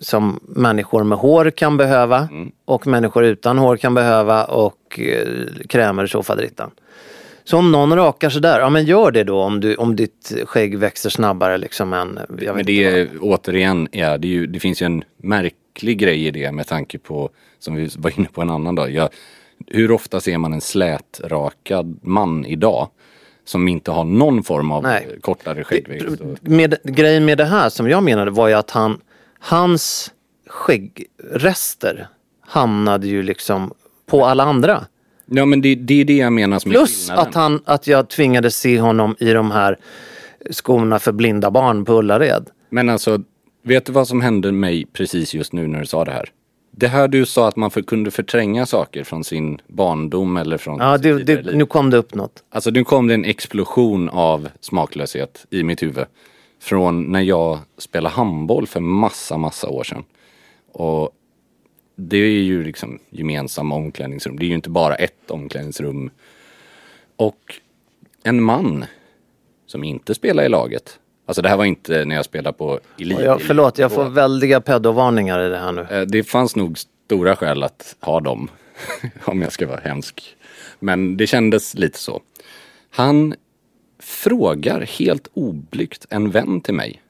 som 0.00 0.40
människor 0.42 1.04
med 1.04 1.18
hår 1.18 1.50
kan 1.50 1.76
behöva 1.76 2.18
Mm. 2.30 2.52
och 2.64 2.86
människor 2.86 3.24
utan 3.24 3.58
hår 3.58 3.76
kan 3.76 3.94
behöva 3.94 4.44
och 4.44 5.00
eh, 5.00 5.26
krämer 5.68 6.06
tjofaderittan. 6.06 6.70
Så 7.44 7.56
om 7.58 7.72
någon 7.72 7.96
rakar 7.96 8.30
sig 8.30 8.40
där, 8.42 8.60
ja 8.60 8.70
men 8.70 8.84
gör 8.84 9.10
det 9.10 9.24
då 9.24 9.40
om, 9.42 9.60
du, 9.60 9.74
om 9.74 9.96
ditt 9.96 10.32
skägg 10.44 10.78
växer 10.78 11.10
snabbare 11.10 11.58
liksom 11.58 11.92
än, 11.92 12.18
Men 12.28 12.64
det 12.66 12.84
är 12.84 13.08
återigen, 13.20 13.88
ja, 13.92 14.18
det, 14.18 14.28
är 14.28 14.32
ju, 14.32 14.46
det 14.46 14.60
finns 14.60 14.82
ju 14.82 14.86
en 14.86 15.04
märklig 15.16 15.98
grej 15.98 16.26
i 16.26 16.30
det 16.30 16.52
med 16.52 16.66
tanke 16.66 16.98
på, 16.98 17.30
som 17.58 17.74
vi 17.74 17.88
var 17.96 18.18
inne 18.18 18.28
på 18.32 18.42
en 18.42 18.50
annan 18.50 18.74
dag, 18.74 18.90
jag, 18.90 19.08
hur 19.66 19.90
ofta 19.90 20.20
ser 20.20 20.38
man 20.38 20.52
en 20.52 20.60
slätrakad 20.60 21.98
man 22.02 22.46
idag 22.46 22.88
som 23.44 23.68
inte 23.68 23.90
har 23.90 24.04
någon 24.04 24.42
form 24.42 24.70
av 24.70 24.82
Nej. 24.82 25.18
kortare 25.20 25.64
skäggväxt? 25.64 26.22
med, 26.40 26.76
grejen 26.84 27.24
med 27.24 27.38
det 27.38 27.44
här 27.44 27.68
som 27.68 27.88
jag 27.88 28.02
menade 28.02 28.30
var 28.30 28.48
ju 28.48 28.54
att 28.54 28.70
han, 28.70 29.00
hans 29.38 30.12
skäggrester 30.46 32.08
hamnade 32.40 33.06
ju 33.06 33.22
liksom 33.22 33.72
på 34.06 34.24
alla 34.24 34.44
andra. 34.44 34.86
Ja 35.26 35.44
men 35.44 35.60
det, 35.60 35.74
det 35.74 36.00
är 36.00 36.04
det 36.04 36.16
jag 36.16 36.32
menar 36.32 36.58
som 36.58 36.70
är 36.70 36.74
Plus 36.74 37.06
skillnaden. 37.06 37.28
att, 37.28 37.34
han, 37.34 37.62
att 37.64 37.86
jag 37.86 38.08
tvingades 38.08 38.56
se 38.56 38.80
honom 38.80 39.16
i 39.18 39.32
de 39.32 39.50
här 39.50 39.78
skorna 40.50 40.98
för 40.98 41.12
blinda 41.12 41.50
barn 41.50 41.84
på 41.84 41.92
Ullared. 41.92 42.50
Men 42.70 42.88
alltså, 42.88 43.22
vet 43.62 43.86
du 43.86 43.92
vad 43.92 44.08
som 44.08 44.20
hände 44.20 44.52
mig 44.52 44.86
precis 44.92 45.34
just 45.34 45.52
nu 45.52 45.66
när 45.66 45.80
du 45.80 45.86
sa 45.86 46.04
det 46.04 46.12
här? 46.12 46.28
Det 46.74 46.88
här 46.88 47.08
du 47.08 47.26
sa 47.26 47.48
att 47.48 47.56
man 47.56 47.70
för, 47.70 47.82
kunde 47.82 48.10
förtränga 48.10 48.66
saker 48.66 49.04
från 49.04 49.24
sin 49.24 49.60
barndom 49.66 50.36
eller 50.36 50.58
från 50.58 50.78
Ja, 50.78 50.98
det, 50.98 51.24
det, 51.24 51.42
liv. 51.42 51.56
nu 51.56 51.66
kom 51.66 51.90
det 51.90 51.96
upp 51.96 52.14
något. 52.14 52.44
Alltså 52.50 52.70
nu 52.70 52.84
kom 52.84 53.06
det 53.06 53.14
en 53.14 53.24
explosion 53.24 54.08
av 54.08 54.48
smaklöshet 54.60 55.46
i 55.50 55.62
mitt 55.62 55.82
huvud. 55.82 56.04
Från 56.60 57.02
när 57.12 57.20
jag 57.20 57.58
spelade 57.78 58.14
handboll 58.14 58.66
för 58.66 58.80
massa, 58.80 59.36
massa 59.38 59.68
år 59.68 59.84
sedan. 59.84 60.04
Och 60.72 61.10
det 61.96 62.16
är 62.16 62.42
ju 62.42 62.64
liksom 62.64 62.98
gemensamma 63.10 63.74
omklädningsrum. 63.74 64.38
Det 64.38 64.44
är 64.44 64.48
ju 64.48 64.54
inte 64.54 64.70
bara 64.70 64.94
ett 64.94 65.30
omklädningsrum. 65.30 66.10
Och 67.16 67.54
en 68.22 68.42
man 68.42 68.84
som 69.66 69.84
inte 69.84 70.14
spelar 70.14 70.44
i 70.44 70.48
laget. 70.48 70.98
Alltså 71.26 71.42
det 71.42 71.48
här 71.48 71.56
var 71.56 71.64
inte 71.64 72.04
när 72.04 72.14
jag 72.16 72.24
spelade 72.24 72.58
på 72.58 72.80
elit. 72.98 73.18
Ja, 73.20 73.38
förlåt, 73.38 73.78
jag 73.78 73.92
får 73.92 74.04
väldiga 74.04 74.60
pedovarningar 74.60 75.40
i 75.40 75.48
det 75.48 75.58
här 75.58 75.72
nu. 75.72 75.86
Eh, 75.90 76.00
Det 76.00 76.22
fanns 76.22 76.56
nog 76.56 76.78
stora 76.78 77.36
skäl 77.36 77.62
att 77.62 77.96
ha 78.00 78.20
dem. 78.20 78.50
om 79.24 79.42
jag 79.42 79.52
ska 79.52 79.66
vara 79.66 79.80
hemsk. 79.80 80.36
Men 80.78 81.16
det 81.16 81.26
kändes 81.26 81.74
lite 81.74 81.98
så. 81.98 82.22
Han 82.90 83.34
frågar 84.02 84.80
helt 84.80 85.28
oblygt 85.34 86.06
en 86.10 86.30
vän 86.30 86.60
till 86.60 86.74
mig 86.74 87.02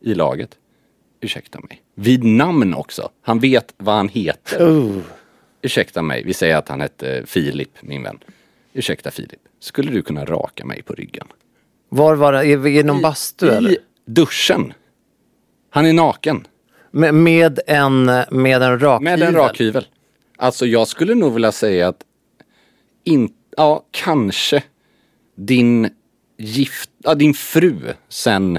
i 0.00 0.14
laget. 0.14 0.50
Ursäkta 1.20 1.60
mig. 1.60 1.82
Vid 1.94 2.24
namn 2.24 2.74
också. 2.74 3.10
Han 3.22 3.38
vet 3.38 3.74
vad 3.76 3.94
han 3.94 4.08
heter. 4.08 4.62
Uh, 4.66 4.98
Ursäkta 5.62 6.02
mig. 6.02 6.22
Vi 6.24 6.34
säger 6.34 6.56
att 6.56 6.68
han 6.68 6.80
hette 6.80 7.22
Filip, 7.26 7.70
min 7.80 8.02
vän. 8.02 8.18
Ursäkta 8.72 9.10
Filip. 9.10 9.40
Skulle 9.60 9.90
du 9.90 10.02
kunna 10.02 10.24
raka 10.24 10.64
mig 10.64 10.82
på 10.82 10.92
ryggen? 10.94 11.26
Var 11.88 12.14
var 12.14 12.32
det? 12.32 12.46
Är 12.46 12.56
vi 12.56 12.78
i 12.78 12.82
någon 12.82 13.02
bastu 13.02 13.50
eller? 13.50 13.70
I 13.70 13.78
duschen. 14.06 14.72
Han 15.70 15.86
är 15.86 15.92
naken. 15.92 16.46
Med, 16.90 17.14
med 17.14 17.60
en, 17.66 18.04
med 18.30 18.62
en 18.62 18.80
rakhyvel? 18.80 19.18
Med 19.18 19.22
en 19.28 19.34
rakhyvel. 19.34 19.86
Alltså 20.36 20.66
jag 20.66 20.88
skulle 20.88 21.14
nog 21.14 21.32
vilja 21.32 21.52
säga 21.52 21.88
att 21.88 22.02
in, 23.04 23.32
ja, 23.56 23.84
kanske 23.90 24.62
din 25.36 25.90
gift, 26.38 26.90
ja, 26.98 27.14
din 27.14 27.34
fru 27.34 27.78
sen 28.08 28.58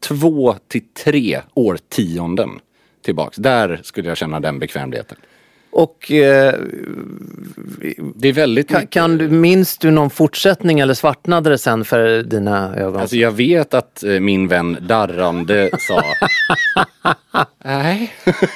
två 0.00 0.56
till 0.68 0.84
tre 1.04 1.40
årtionden 1.54 2.50
tillbaks. 3.02 3.36
Där 3.36 3.80
skulle 3.82 4.08
jag 4.08 4.16
känna 4.16 4.40
den 4.40 4.58
bekvämligheten. 4.58 5.18
Och 5.76 6.10
eh, 6.12 6.54
Det 8.14 8.28
är 8.28 8.32
väldigt 8.32 8.68
kan, 8.68 8.86
kan 8.86 9.18
du, 9.18 9.28
minns 9.28 9.78
du 9.78 9.90
någon 9.90 10.10
fortsättning 10.10 10.80
eller 10.80 10.94
svartnade 10.94 11.50
det 11.50 11.58
sen 11.58 11.84
för 11.84 12.22
dina 12.22 12.76
ögon? 12.76 13.00
Alltså 13.00 13.16
jag 13.16 13.30
vet 13.32 13.74
att 13.74 14.02
eh, 14.02 14.20
min 14.20 14.48
vän 14.48 14.76
darrande 14.80 15.70
sa 15.78 16.02
Nej. 17.64 18.12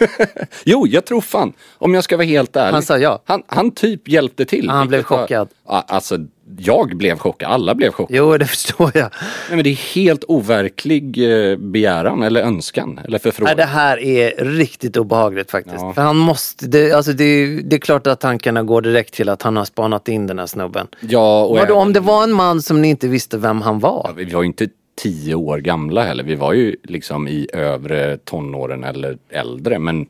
jo, 0.65 0.87
jag 0.87 1.05
tror 1.05 1.21
fan, 1.21 1.53
om 1.79 1.95
jag 1.95 2.05
ska 2.05 2.17
vara 2.17 2.27
helt 2.27 2.57
ärlig. 2.57 2.73
Han 2.73 2.83
sa 2.83 2.99
ja. 2.99 3.23
Han, 3.27 3.43
han 3.47 3.71
typ 3.71 4.09
hjälpte 4.09 4.45
till. 4.45 4.69
Han 4.69 4.89
blev 4.89 5.01
var- 5.09 5.19
chockad. 5.19 5.49
Ja, 5.69 5.85
Alltså, 5.89 6.19
jag 6.59 6.97
blev 6.97 7.19
chockad. 7.19 7.51
Alla 7.51 7.75
blev 7.75 7.91
chockade. 7.93 8.19
Jo, 8.19 8.39
det 8.39 8.47
förstår 8.47 8.91
jag. 8.95 9.11
Nej, 9.49 9.57
men 9.57 9.65
det 9.65 9.71
är 9.71 9.95
helt 9.95 10.25
overklig 10.29 11.19
eh, 11.51 11.57
begäran 11.57 12.23
eller 12.23 12.43
önskan 12.43 13.01
eller 13.05 13.19
förfrågan. 13.19 13.57
Nej, 13.57 13.67
det 13.67 13.71
här 13.73 13.99
är 14.03 14.45
riktigt 14.45 14.97
obehagligt 14.97 15.51
faktiskt. 15.51 15.77
Ja. 15.81 15.93
För 15.93 16.03
han 16.03 16.17
måste, 16.17 16.67
det, 16.67 16.93
alltså 16.93 17.13
det, 17.13 17.47
det 17.63 17.77
är 17.77 17.81
klart 17.81 18.07
att 18.07 18.21
tankarna 18.21 18.63
går 18.63 18.83
direkt 18.83 19.15
till 19.15 19.29
att 19.29 19.43
han 19.43 19.57
har 19.57 19.65
spanat 19.65 20.09
in 20.09 20.27
den 20.27 20.39
här 20.39 20.47
snubben. 20.47 20.87
Ja, 21.01 21.45
och 21.45 21.51
Vadå, 21.57 21.63
även- 21.65 21.77
om 21.77 21.93
det 21.93 22.01
var 22.01 22.25
en 22.25 22.33
man 22.33 22.63
som 22.63 22.83
ni 22.83 22.89
inte 22.89 23.09
visste 23.09 23.39
vem 23.39 23.63
han 23.63 23.79
var? 23.79 24.13
Vi 24.17 24.25
var 24.25 24.43
ju 24.43 24.47
inte 24.47 24.69
tio 25.03 25.35
år 25.35 25.59
gamla 25.59 26.03
heller. 26.05 26.25
Vi 26.25 26.35
var 26.35 26.53
ju 26.53 26.77
liksom 26.85 27.29
i 27.29 27.49
övre 27.53 28.19
tonåren 28.19 28.85
eller 28.85 29.19
äldre. 29.31 29.79
Men 29.79 30.07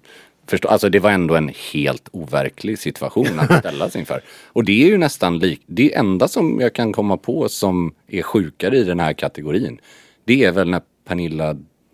förstå, 0.50 0.68
alltså 0.68 0.88
det 0.88 0.98
var 0.98 1.10
ändå 1.10 1.34
en 1.34 1.50
helt 1.72 2.08
overklig 2.12 2.78
situation 2.78 3.38
att 3.40 3.58
ställas 3.58 3.96
inför. 3.96 4.20
Och 4.46 4.64
det 4.64 4.82
är 4.82 4.86
ju 4.86 4.98
nästan 4.98 5.38
lik, 5.38 5.62
det 5.66 5.94
enda 5.94 6.28
som 6.28 6.60
jag 6.60 6.72
kan 6.74 6.92
komma 6.92 7.16
på 7.16 7.48
som 7.48 7.94
är 8.08 8.22
sjukare 8.22 8.76
i 8.76 8.84
den 8.84 9.00
här 9.00 9.12
kategorin. 9.12 9.80
Det 10.24 10.44
är 10.44 10.52
väl 10.52 10.70
när 10.70 10.82
Pernilla 11.08 11.50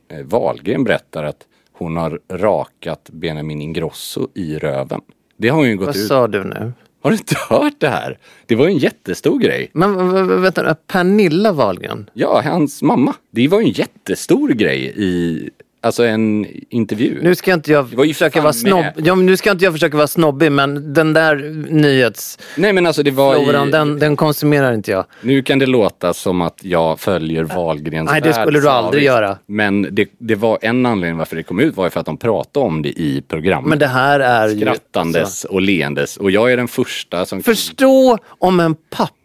eh, 0.09 0.23
Wahlgren 0.25 0.85
berättar 0.85 1.25
att 1.25 1.47
hon 1.73 1.97
har 1.97 2.21
rakat 2.29 3.11
Benjamin 3.13 3.63
Ingrosso 3.63 4.29
i 4.35 4.59
röven. 4.59 5.01
Det 5.37 5.49
har 5.49 5.59
hon 5.59 5.69
ju 5.69 5.77
gått 5.77 5.87
Vad 5.87 5.97
ut. 5.97 6.07
sa 6.09 6.29
du 6.29 6.45
nu? 6.45 6.73
Har 7.03 7.11
du 7.11 7.17
inte 7.17 7.37
hört 7.49 7.75
det 7.79 7.89
här? 7.89 8.19
Det 8.47 8.55
var 8.55 8.67
ju 8.67 8.73
en 8.73 8.79
jättestor 8.79 9.39
grej. 9.39 9.71
Men 9.73 10.43
vänta, 10.43 10.75
Pernilla 10.75 11.53
Wahlgren? 11.53 12.11
Ja, 12.13 12.43
hans 12.45 12.83
mamma. 12.83 13.15
Det 13.31 13.49
var 13.49 13.61
ju 13.61 13.67
en 13.67 13.73
jättestor 13.73 14.49
grej 14.49 14.93
i, 14.97 15.51
alltså 15.81 16.05
en 16.05 16.47
intervju. 16.71 17.19
Nu 17.23 17.35
ska 17.35 17.53
inte 17.53 17.73
jag 17.73 17.91
försöka 17.91 18.41
vara 18.41 18.53
snobb. 18.53 18.85
Ja, 18.97 19.15
nu 19.15 19.37
ska 19.37 19.51
inte 19.51 19.65
jag 19.65 19.73
försöka 19.73 19.97
vara 19.97 20.07
snobbig 20.07 20.53
men 20.53 20.95
den 20.95 21.13
där 21.13 21.37
nyhetsfloran, 21.71 22.63
Nej 22.63 22.73
men 22.73 22.87
alltså 22.87 23.03
det 23.03 23.11
var 23.11 23.67
i, 23.67 23.71
den, 23.71 23.99
den 23.99 24.17
konsumerar 24.17 24.73
inte 24.73 24.91
jag. 24.91 25.05
Nu 25.21 25.43
kan 25.43 25.59
det 25.59 25.67
låta 25.67 26.15
som 26.15 26.43
att 26.43 26.59
jag 26.63 27.01
följer 27.01 27.45
Wahlgrens 27.45 28.11
Nej, 28.11 28.21
det 28.21 28.33
skulle 28.33 28.61
du 28.61 28.69
aldrig 28.69 29.03
göra. 29.03 29.39
Men 29.47 29.89
det, 29.91 30.09
det 30.19 30.35
var 30.35 30.59
en 30.63 30.87
anledning 30.87 31.19
varför 31.19 31.37
det 31.37 31.43
kom 31.43 31.61
ut 31.61 31.77
var 31.77 31.85
ju 31.85 31.91
för 31.91 32.01
att 32.01 32.07
de 32.07 32.17
pratade 32.17 32.67
om 32.67 32.83
det 32.83 32.89
i 32.89 33.23
programmet. 33.29 33.69
Men 33.69 33.79
det 33.79 33.87
här 33.87 34.21
är 34.21 34.49
ju... 34.49 34.61
Skrattandes 34.61 35.23
alltså- 35.23 35.49
och 35.49 35.61
leendes. 35.61 36.17
Och 36.17 36.31
jag 36.31 36.53
är 36.53 36.57
den 36.57 36.69
första 36.69 37.27
som... 37.27 37.43
Förstå 37.43 38.19
om 38.27 38.61
en 38.61 38.75
pappa, 38.75 39.16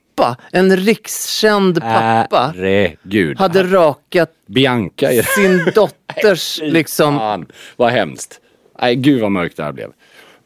en 0.51 0.77
rikskänd 0.77 1.81
pappa, 1.81 2.53
Herregud. 2.55 3.39
hade 3.39 3.63
rakat 3.63 4.31
Bianca 4.47 5.11
är 5.11 5.21
sin 5.21 5.71
dotters 5.75 6.59
liksom... 6.63 7.17
Fan, 7.17 7.45
vad 7.75 7.91
hemskt. 7.91 8.39
Nej, 8.81 8.95
gud 8.95 9.21
vad 9.21 9.31
mörkt 9.31 9.57
det 9.57 9.63
här 9.63 9.71
blev. 9.71 9.89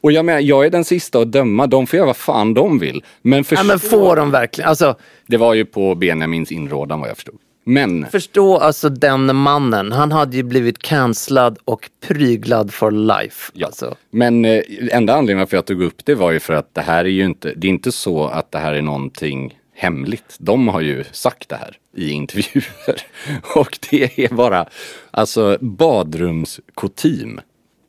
Och 0.00 0.12
jag 0.12 0.24
menar, 0.24 0.40
jag 0.40 0.66
är 0.66 0.70
den 0.70 0.84
sista 0.84 1.18
att 1.18 1.32
döma. 1.32 1.66
De 1.66 1.86
får 1.86 1.96
göra 1.96 2.06
vad 2.06 2.16
fan 2.16 2.54
de 2.54 2.78
vill. 2.78 3.04
Men 3.22 3.38
Ja, 3.38 3.44
förstå... 3.44 3.64
men 3.64 3.78
får 3.78 4.16
de 4.16 4.30
verkligen? 4.30 4.68
Alltså, 4.70 4.94
Det 5.26 5.36
var 5.36 5.54
ju 5.54 5.64
på 5.64 5.94
Benjamins 5.94 6.52
inrådan 6.52 7.00
vad 7.00 7.08
jag 7.08 7.16
förstod. 7.16 7.38
Men, 7.68 8.06
förstå 8.10 8.56
alltså 8.58 8.88
den 8.88 9.36
mannen. 9.36 9.92
Han 9.92 10.12
hade 10.12 10.36
ju 10.36 10.42
blivit 10.42 10.78
cancellad 10.78 11.58
och 11.64 11.90
pryglad 12.06 12.72
for 12.74 12.90
life. 12.90 13.52
ja. 13.54 13.66
Alltså. 13.66 13.94
men 14.10 14.44
eh, 14.44 14.62
enda 14.90 15.12
anledningen 15.14 15.38
varför 15.38 15.56
jag 15.56 15.66
tog 15.66 15.82
upp 15.82 16.04
det 16.04 16.14
var 16.14 16.30
ju 16.32 16.40
för 16.40 16.54
att 16.54 16.74
det 16.74 16.80
här 16.80 17.04
är 17.04 17.08
ju 17.08 17.24
inte, 17.24 17.52
det 17.56 17.66
är 17.66 17.70
inte 17.70 17.92
så 17.92 18.24
att 18.24 18.52
det 18.52 18.58
här 18.58 18.74
är 18.74 18.82
någonting 18.82 19.58
hemligt. 19.76 20.36
De 20.38 20.68
har 20.68 20.80
ju 20.80 21.04
sagt 21.12 21.48
det 21.48 21.56
här 21.56 21.76
i 21.96 22.10
intervjuer. 22.10 23.02
Och 23.56 23.78
det 23.90 24.18
är 24.24 24.34
bara, 24.34 24.66
alltså 25.10 25.58
badrumskutym 25.60 27.40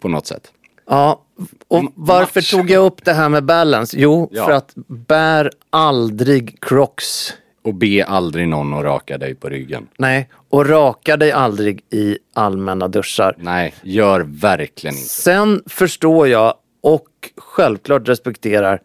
på 0.02 0.08
något 0.08 0.28
sätt. 0.28 0.52
Ja, 0.90 1.22
och 1.68 1.84
varför 1.96 2.40
match. 2.40 2.52
tog 2.52 2.70
jag 2.70 2.86
upp 2.86 3.06
det 3.06 3.14
här 3.14 3.30
med 3.30 3.44
balance? 3.46 3.98
Jo, 4.00 4.30
Ja. 4.32 4.46
för 4.46 4.52
att 4.52 4.72
bär 4.88 5.52
aldrig 5.70 6.62
crocs. 6.62 7.34
Och 7.64 7.74
be 7.74 8.06
aldrig 8.06 8.48
någon 8.48 8.74
att 8.74 8.84
raka 8.84 9.18
dig 9.18 9.36
på 9.36 9.50
ryggen. 9.50 9.88
Nej, 9.98 10.30
och 10.50 10.66
raka 10.70 11.18
dig 11.18 11.32
aldrig 11.32 11.82
i 11.90 12.18
allmänna 12.34 12.88
duschar. 12.88 13.36
Nej, 13.38 13.74
gör 13.84 14.22
verkligen 14.22 14.96
inte. 14.96 15.08
Sen 15.10 15.64
förstår 15.66 16.28
jag 16.28 16.54
och 16.82 17.08
självklart 17.38 18.08
respekterar 18.10 18.82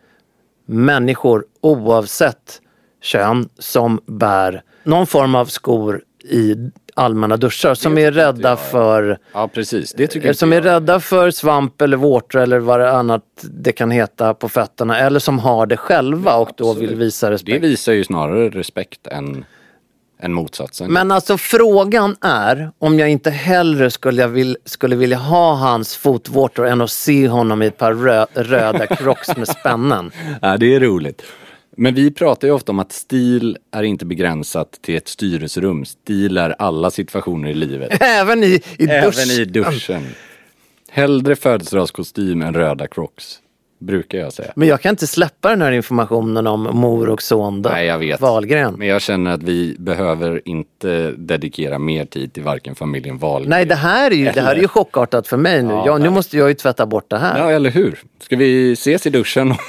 människor 0.67 1.45
oavsett 1.61 2.62
kön 3.03 3.49
som 3.59 4.01
bär 4.07 4.63
någon 4.85 5.07
form 5.07 5.35
av 5.35 5.47
skor 5.47 6.03
i 6.25 6.55
allmänna 6.95 7.37
duschar 7.37 7.75
som 7.75 7.99
är 7.99 8.13
rädda 8.13 8.57
för 8.57 9.19
Ja, 9.33 9.49
precis. 9.49 9.93
Det 9.97 10.07
tycker 10.07 10.33
som 10.33 10.53
inte 10.53 10.69
är 10.69 10.73
jag. 10.73 10.77
rädda 10.77 11.01
för 11.01 11.31
svamp 11.31 11.81
eller 11.83 11.97
vårtor 11.97 12.41
eller 12.41 12.59
vad 12.59 12.81
det 12.81 12.93
annat 12.93 13.23
det 13.43 13.73
kan 13.73 13.91
heta 13.91 14.35
på 14.35 14.49
fötterna 14.49 14.99
eller 14.99 15.19
som 15.21 15.39
har 15.39 15.67
det 15.67 15.77
själva 15.77 16.35
och 16.37 16.51
då 16.57 16.73
vill 16.73 16.95
visa 16.97 17.27
Det 17.29 17.35
respekt. 17.35 17.65
visar 17.65 17.93
ju 17.93 18.05
snarare 18.05 18.49
respekt 18.49 19.07
än, 19.07 19.45
än 20.21 20.33
motsatsen. 20.33 20.93
Men 20.93 21.11
alltså 21.11 21.39
frågan 21.39 22.17
är 22.21 22.71
om 22.79 22.99
jag 22.99 23.09
inte 23.11 23.31
hellre 23.31 23.91
skulle, 23.91 24.23
jag 24.23 24.29
vill, 24.29 24.57
skulle 24.65 24.97
vilja 24.97 25.17
ha 25.19 25.55
hans 25.55 25.97
fotvårtor 25.97 26.67
än 26.67 26.81
att 26.81 26.91
se 26.91 27.29
honom 27.29 27.63
i 27.63 27.67
ett 27.67 27.79
par 27.79 27.95
rö, 27.95 28.27
röda 28.35 28.87
crocs 28.97 29.37
med 29.37 29.49
spännen. 29.49 30.11
Ja, 30.43 30.57
det 30.57 30.75
är 30.75 30.81
roligt. 30.81 31.23
Men 31.77 31.95
vi 31.95 32.11
pratar 32.11 32.49
ju 32.49 32.55
ofta 32.55 32.73
om 32.73 32.79
att 32.79 32.93
stil 32.93 33.59
är 33.71 33.83
inte 33.83 34.05
begränsat 34.07 34.79
till 34.83 34.97
ett 34.97 35.09
styrelserum. 35.09 35.85
Stil 35.85 36.39
är 36.39 36.55
alla 36.59 36.91
situationer 36.91 37.49
i 37.49 37.55
livet. 37.55 37.97
Även 38.01 38.45
i, 38.45 38.61
i 38.79 38.85
Även 38.85 39.11
dusch. 39.11 39.39
i 39.39 39.45
duschen. 39.45 40.07
Hellre 40.91 41.37
födelsedagskostym 41.37 42.43
än 42.43 42.55
röda 42.55 42.87
crocs. 42.87 43.39
Brukar 43.81 44.19
jag 44.19 44.33
säga. 44.33 44.53
Men 44.57 44.69
jag 44.69 44.81
kan 44.81 44.91
inte 44.91 45.07
släppa 45.07 45.51
den 45.51 45.63
här 45.63 45.73
informationen 45.73 46.47
om 46.47 46.63
mor 46.63 47.09
och 47.09 47.23
son 47.23 47.63
då. 47.63 47.71
Nej, 47.71 47.87
jag 47.87 47.99
vet. 47.99 48.21
Wahlgren. 48.21 48.75
Men 48.79 48.89
jag 48.89 49.03
känner 49.03 49.31
att 49.31 49.43
vi 49.43 49.77
behöver 49.79 50.43
inte 50.45 51.13
dedikera 51.13 51.79
mer 51.79 52.05
tid 52.05 52.33
till 52.33 52.43
varken 52.43 52.75
familjen 52.75 53.19
Wahlgren. 53.19 53.51
Nej, 53.51 53.67
det 53.67 53.75
här 53.75 54.11
är 54.11 54.15
ju, 54.15 54.25
det 54.25 54.41
här 54.41 54.57
är 54.57 54.61
ju 54.61 54.69
chockartat 54.69 55.29
för 55.29 55.37
mig 55.37 55.63
nu. 55.63 55.73
Ja, 55.73 55.87
jag, 55.87 56.01
nu 56.01 56.11
måste 56.11 56.37
jag 56.37 56.49
ju 56.49 56.55
tvätta 56.55 56.87
bort 56.87 57.11
det 57.11 57.19
här. 57.19 57.39
Ja, 57.39 57.51
eller 57.51 57.71
hur? 57.71 57.99
Ska 58.21 58.37
vi 58.37 58.73
ses 58.73 59.07
i 59.07 59.11
duschen? 59.11 59.55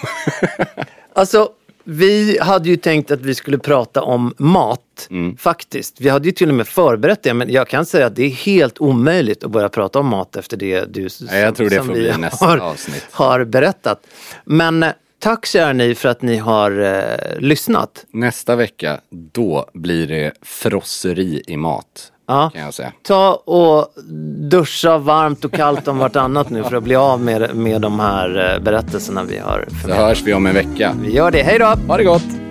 Alltså, 1.15 1.49
vi 1.83 2.37
hade 2.41 2.69
ju 2.69 2.75
tänkt 2.77 3.11
att 3.11 3.21
vi 3.21 3.35
skulle 3.35 3.57
prata 3.57 4.01
om 4.01 4.33
mat, 4.37 4.79
Mm. 5.09 5.37
faktiskt. 5.37 6.01
Vi 6.01 6.09
hade 6.09 6.25
ju 6.25 6.31
till 6.31 6.49
och 6.49 6.55
med 6.55 6.67
förberett 6.67 7.23
det, 7.23 7.33
men 7.33 7.51
jag 7.51 7.67
kan 7.67 7.85
säga 7.85 8.05
att 8.05 8.15
det 8.15 8.23
är 8.23 8.29
helt 8.29 8.81
omöjligt 8.81 9.43
att 9.43 9.51
börja 9.51 9.69
prata 9.69 9.99
om 9.99 10.07
mat 10.07 10.35
efter 10.35 10.57
det 10.57 10.85
du 10.93 11.09
Nej, 11.21 11.41
jag 11.41 11.55
tror 11.55 11.69
det 11.69 11.75
som 11.75 11.87
får 11.87 11.93
vi 11.93 11.99
bli 12.01 12.17
nästa 12.17 12.45
har, 12.45 12.57
avsnitt. 12.57 13.05
har 13.11 13.43
berättat. 13.43 14.07
Men 14.45 14.83
eh, 14.83 14.89
tack 15.19 15.45
kära 15.45 15.73
ni 15.73 15.95
för 15.95 16.09
att 16.09 16.21
ni 16.21 16.37
har 16.37 16.79
eh, 16.81 17.39
lyssnat. 17.39 18.05
Nästa 18.11 18.55
vecka, 18.55 18.99
då 19.09 19.69
blir 19.73 20.07
det 20.07 20.31
frosseri 20.41 21.43
i 21.47 21.57
mat. 21.57 22.11
Ja. 22.27 22.49
Kan 22.53 22.61
jag 22.61 22.73
säga. 22.73 22.91
Ta 23.01 23.33
och 23.35 23.87
duscha 24.49 24.97
varmt 24.97 25.45
och 25.45 25.51
kallt 25.51 25.87
om 25.87 25.97
vartannat 25.97 26.49
nu 26.49 26.63
för 26.63 26.75
att 26.75 26.83
bli 26.83 26.95
av 26.95 27.21
med, 27.21 27.55
med 27.55 27.81
de 27.81 27.99
här 27.99 28.53
eh, 28.55 28.63
berättelserna 28.63 29.23
vi 29.23 29.37
har. 29.37 29.67
Så 29.87 29.93
hörs 29.93 30.21
vi 30.21 30.33
om 30.33 30.45
en 30.45 30.53
vecka. 30.53 30.95
Vi 31.01 31.13
gör 31.13 31.31
det, 31.31 31.43
hej 31.43 31.59
då! 31.59 31.65
Ha 31.87 31.97
det 31.97 32.03
gott! 32.03 32.42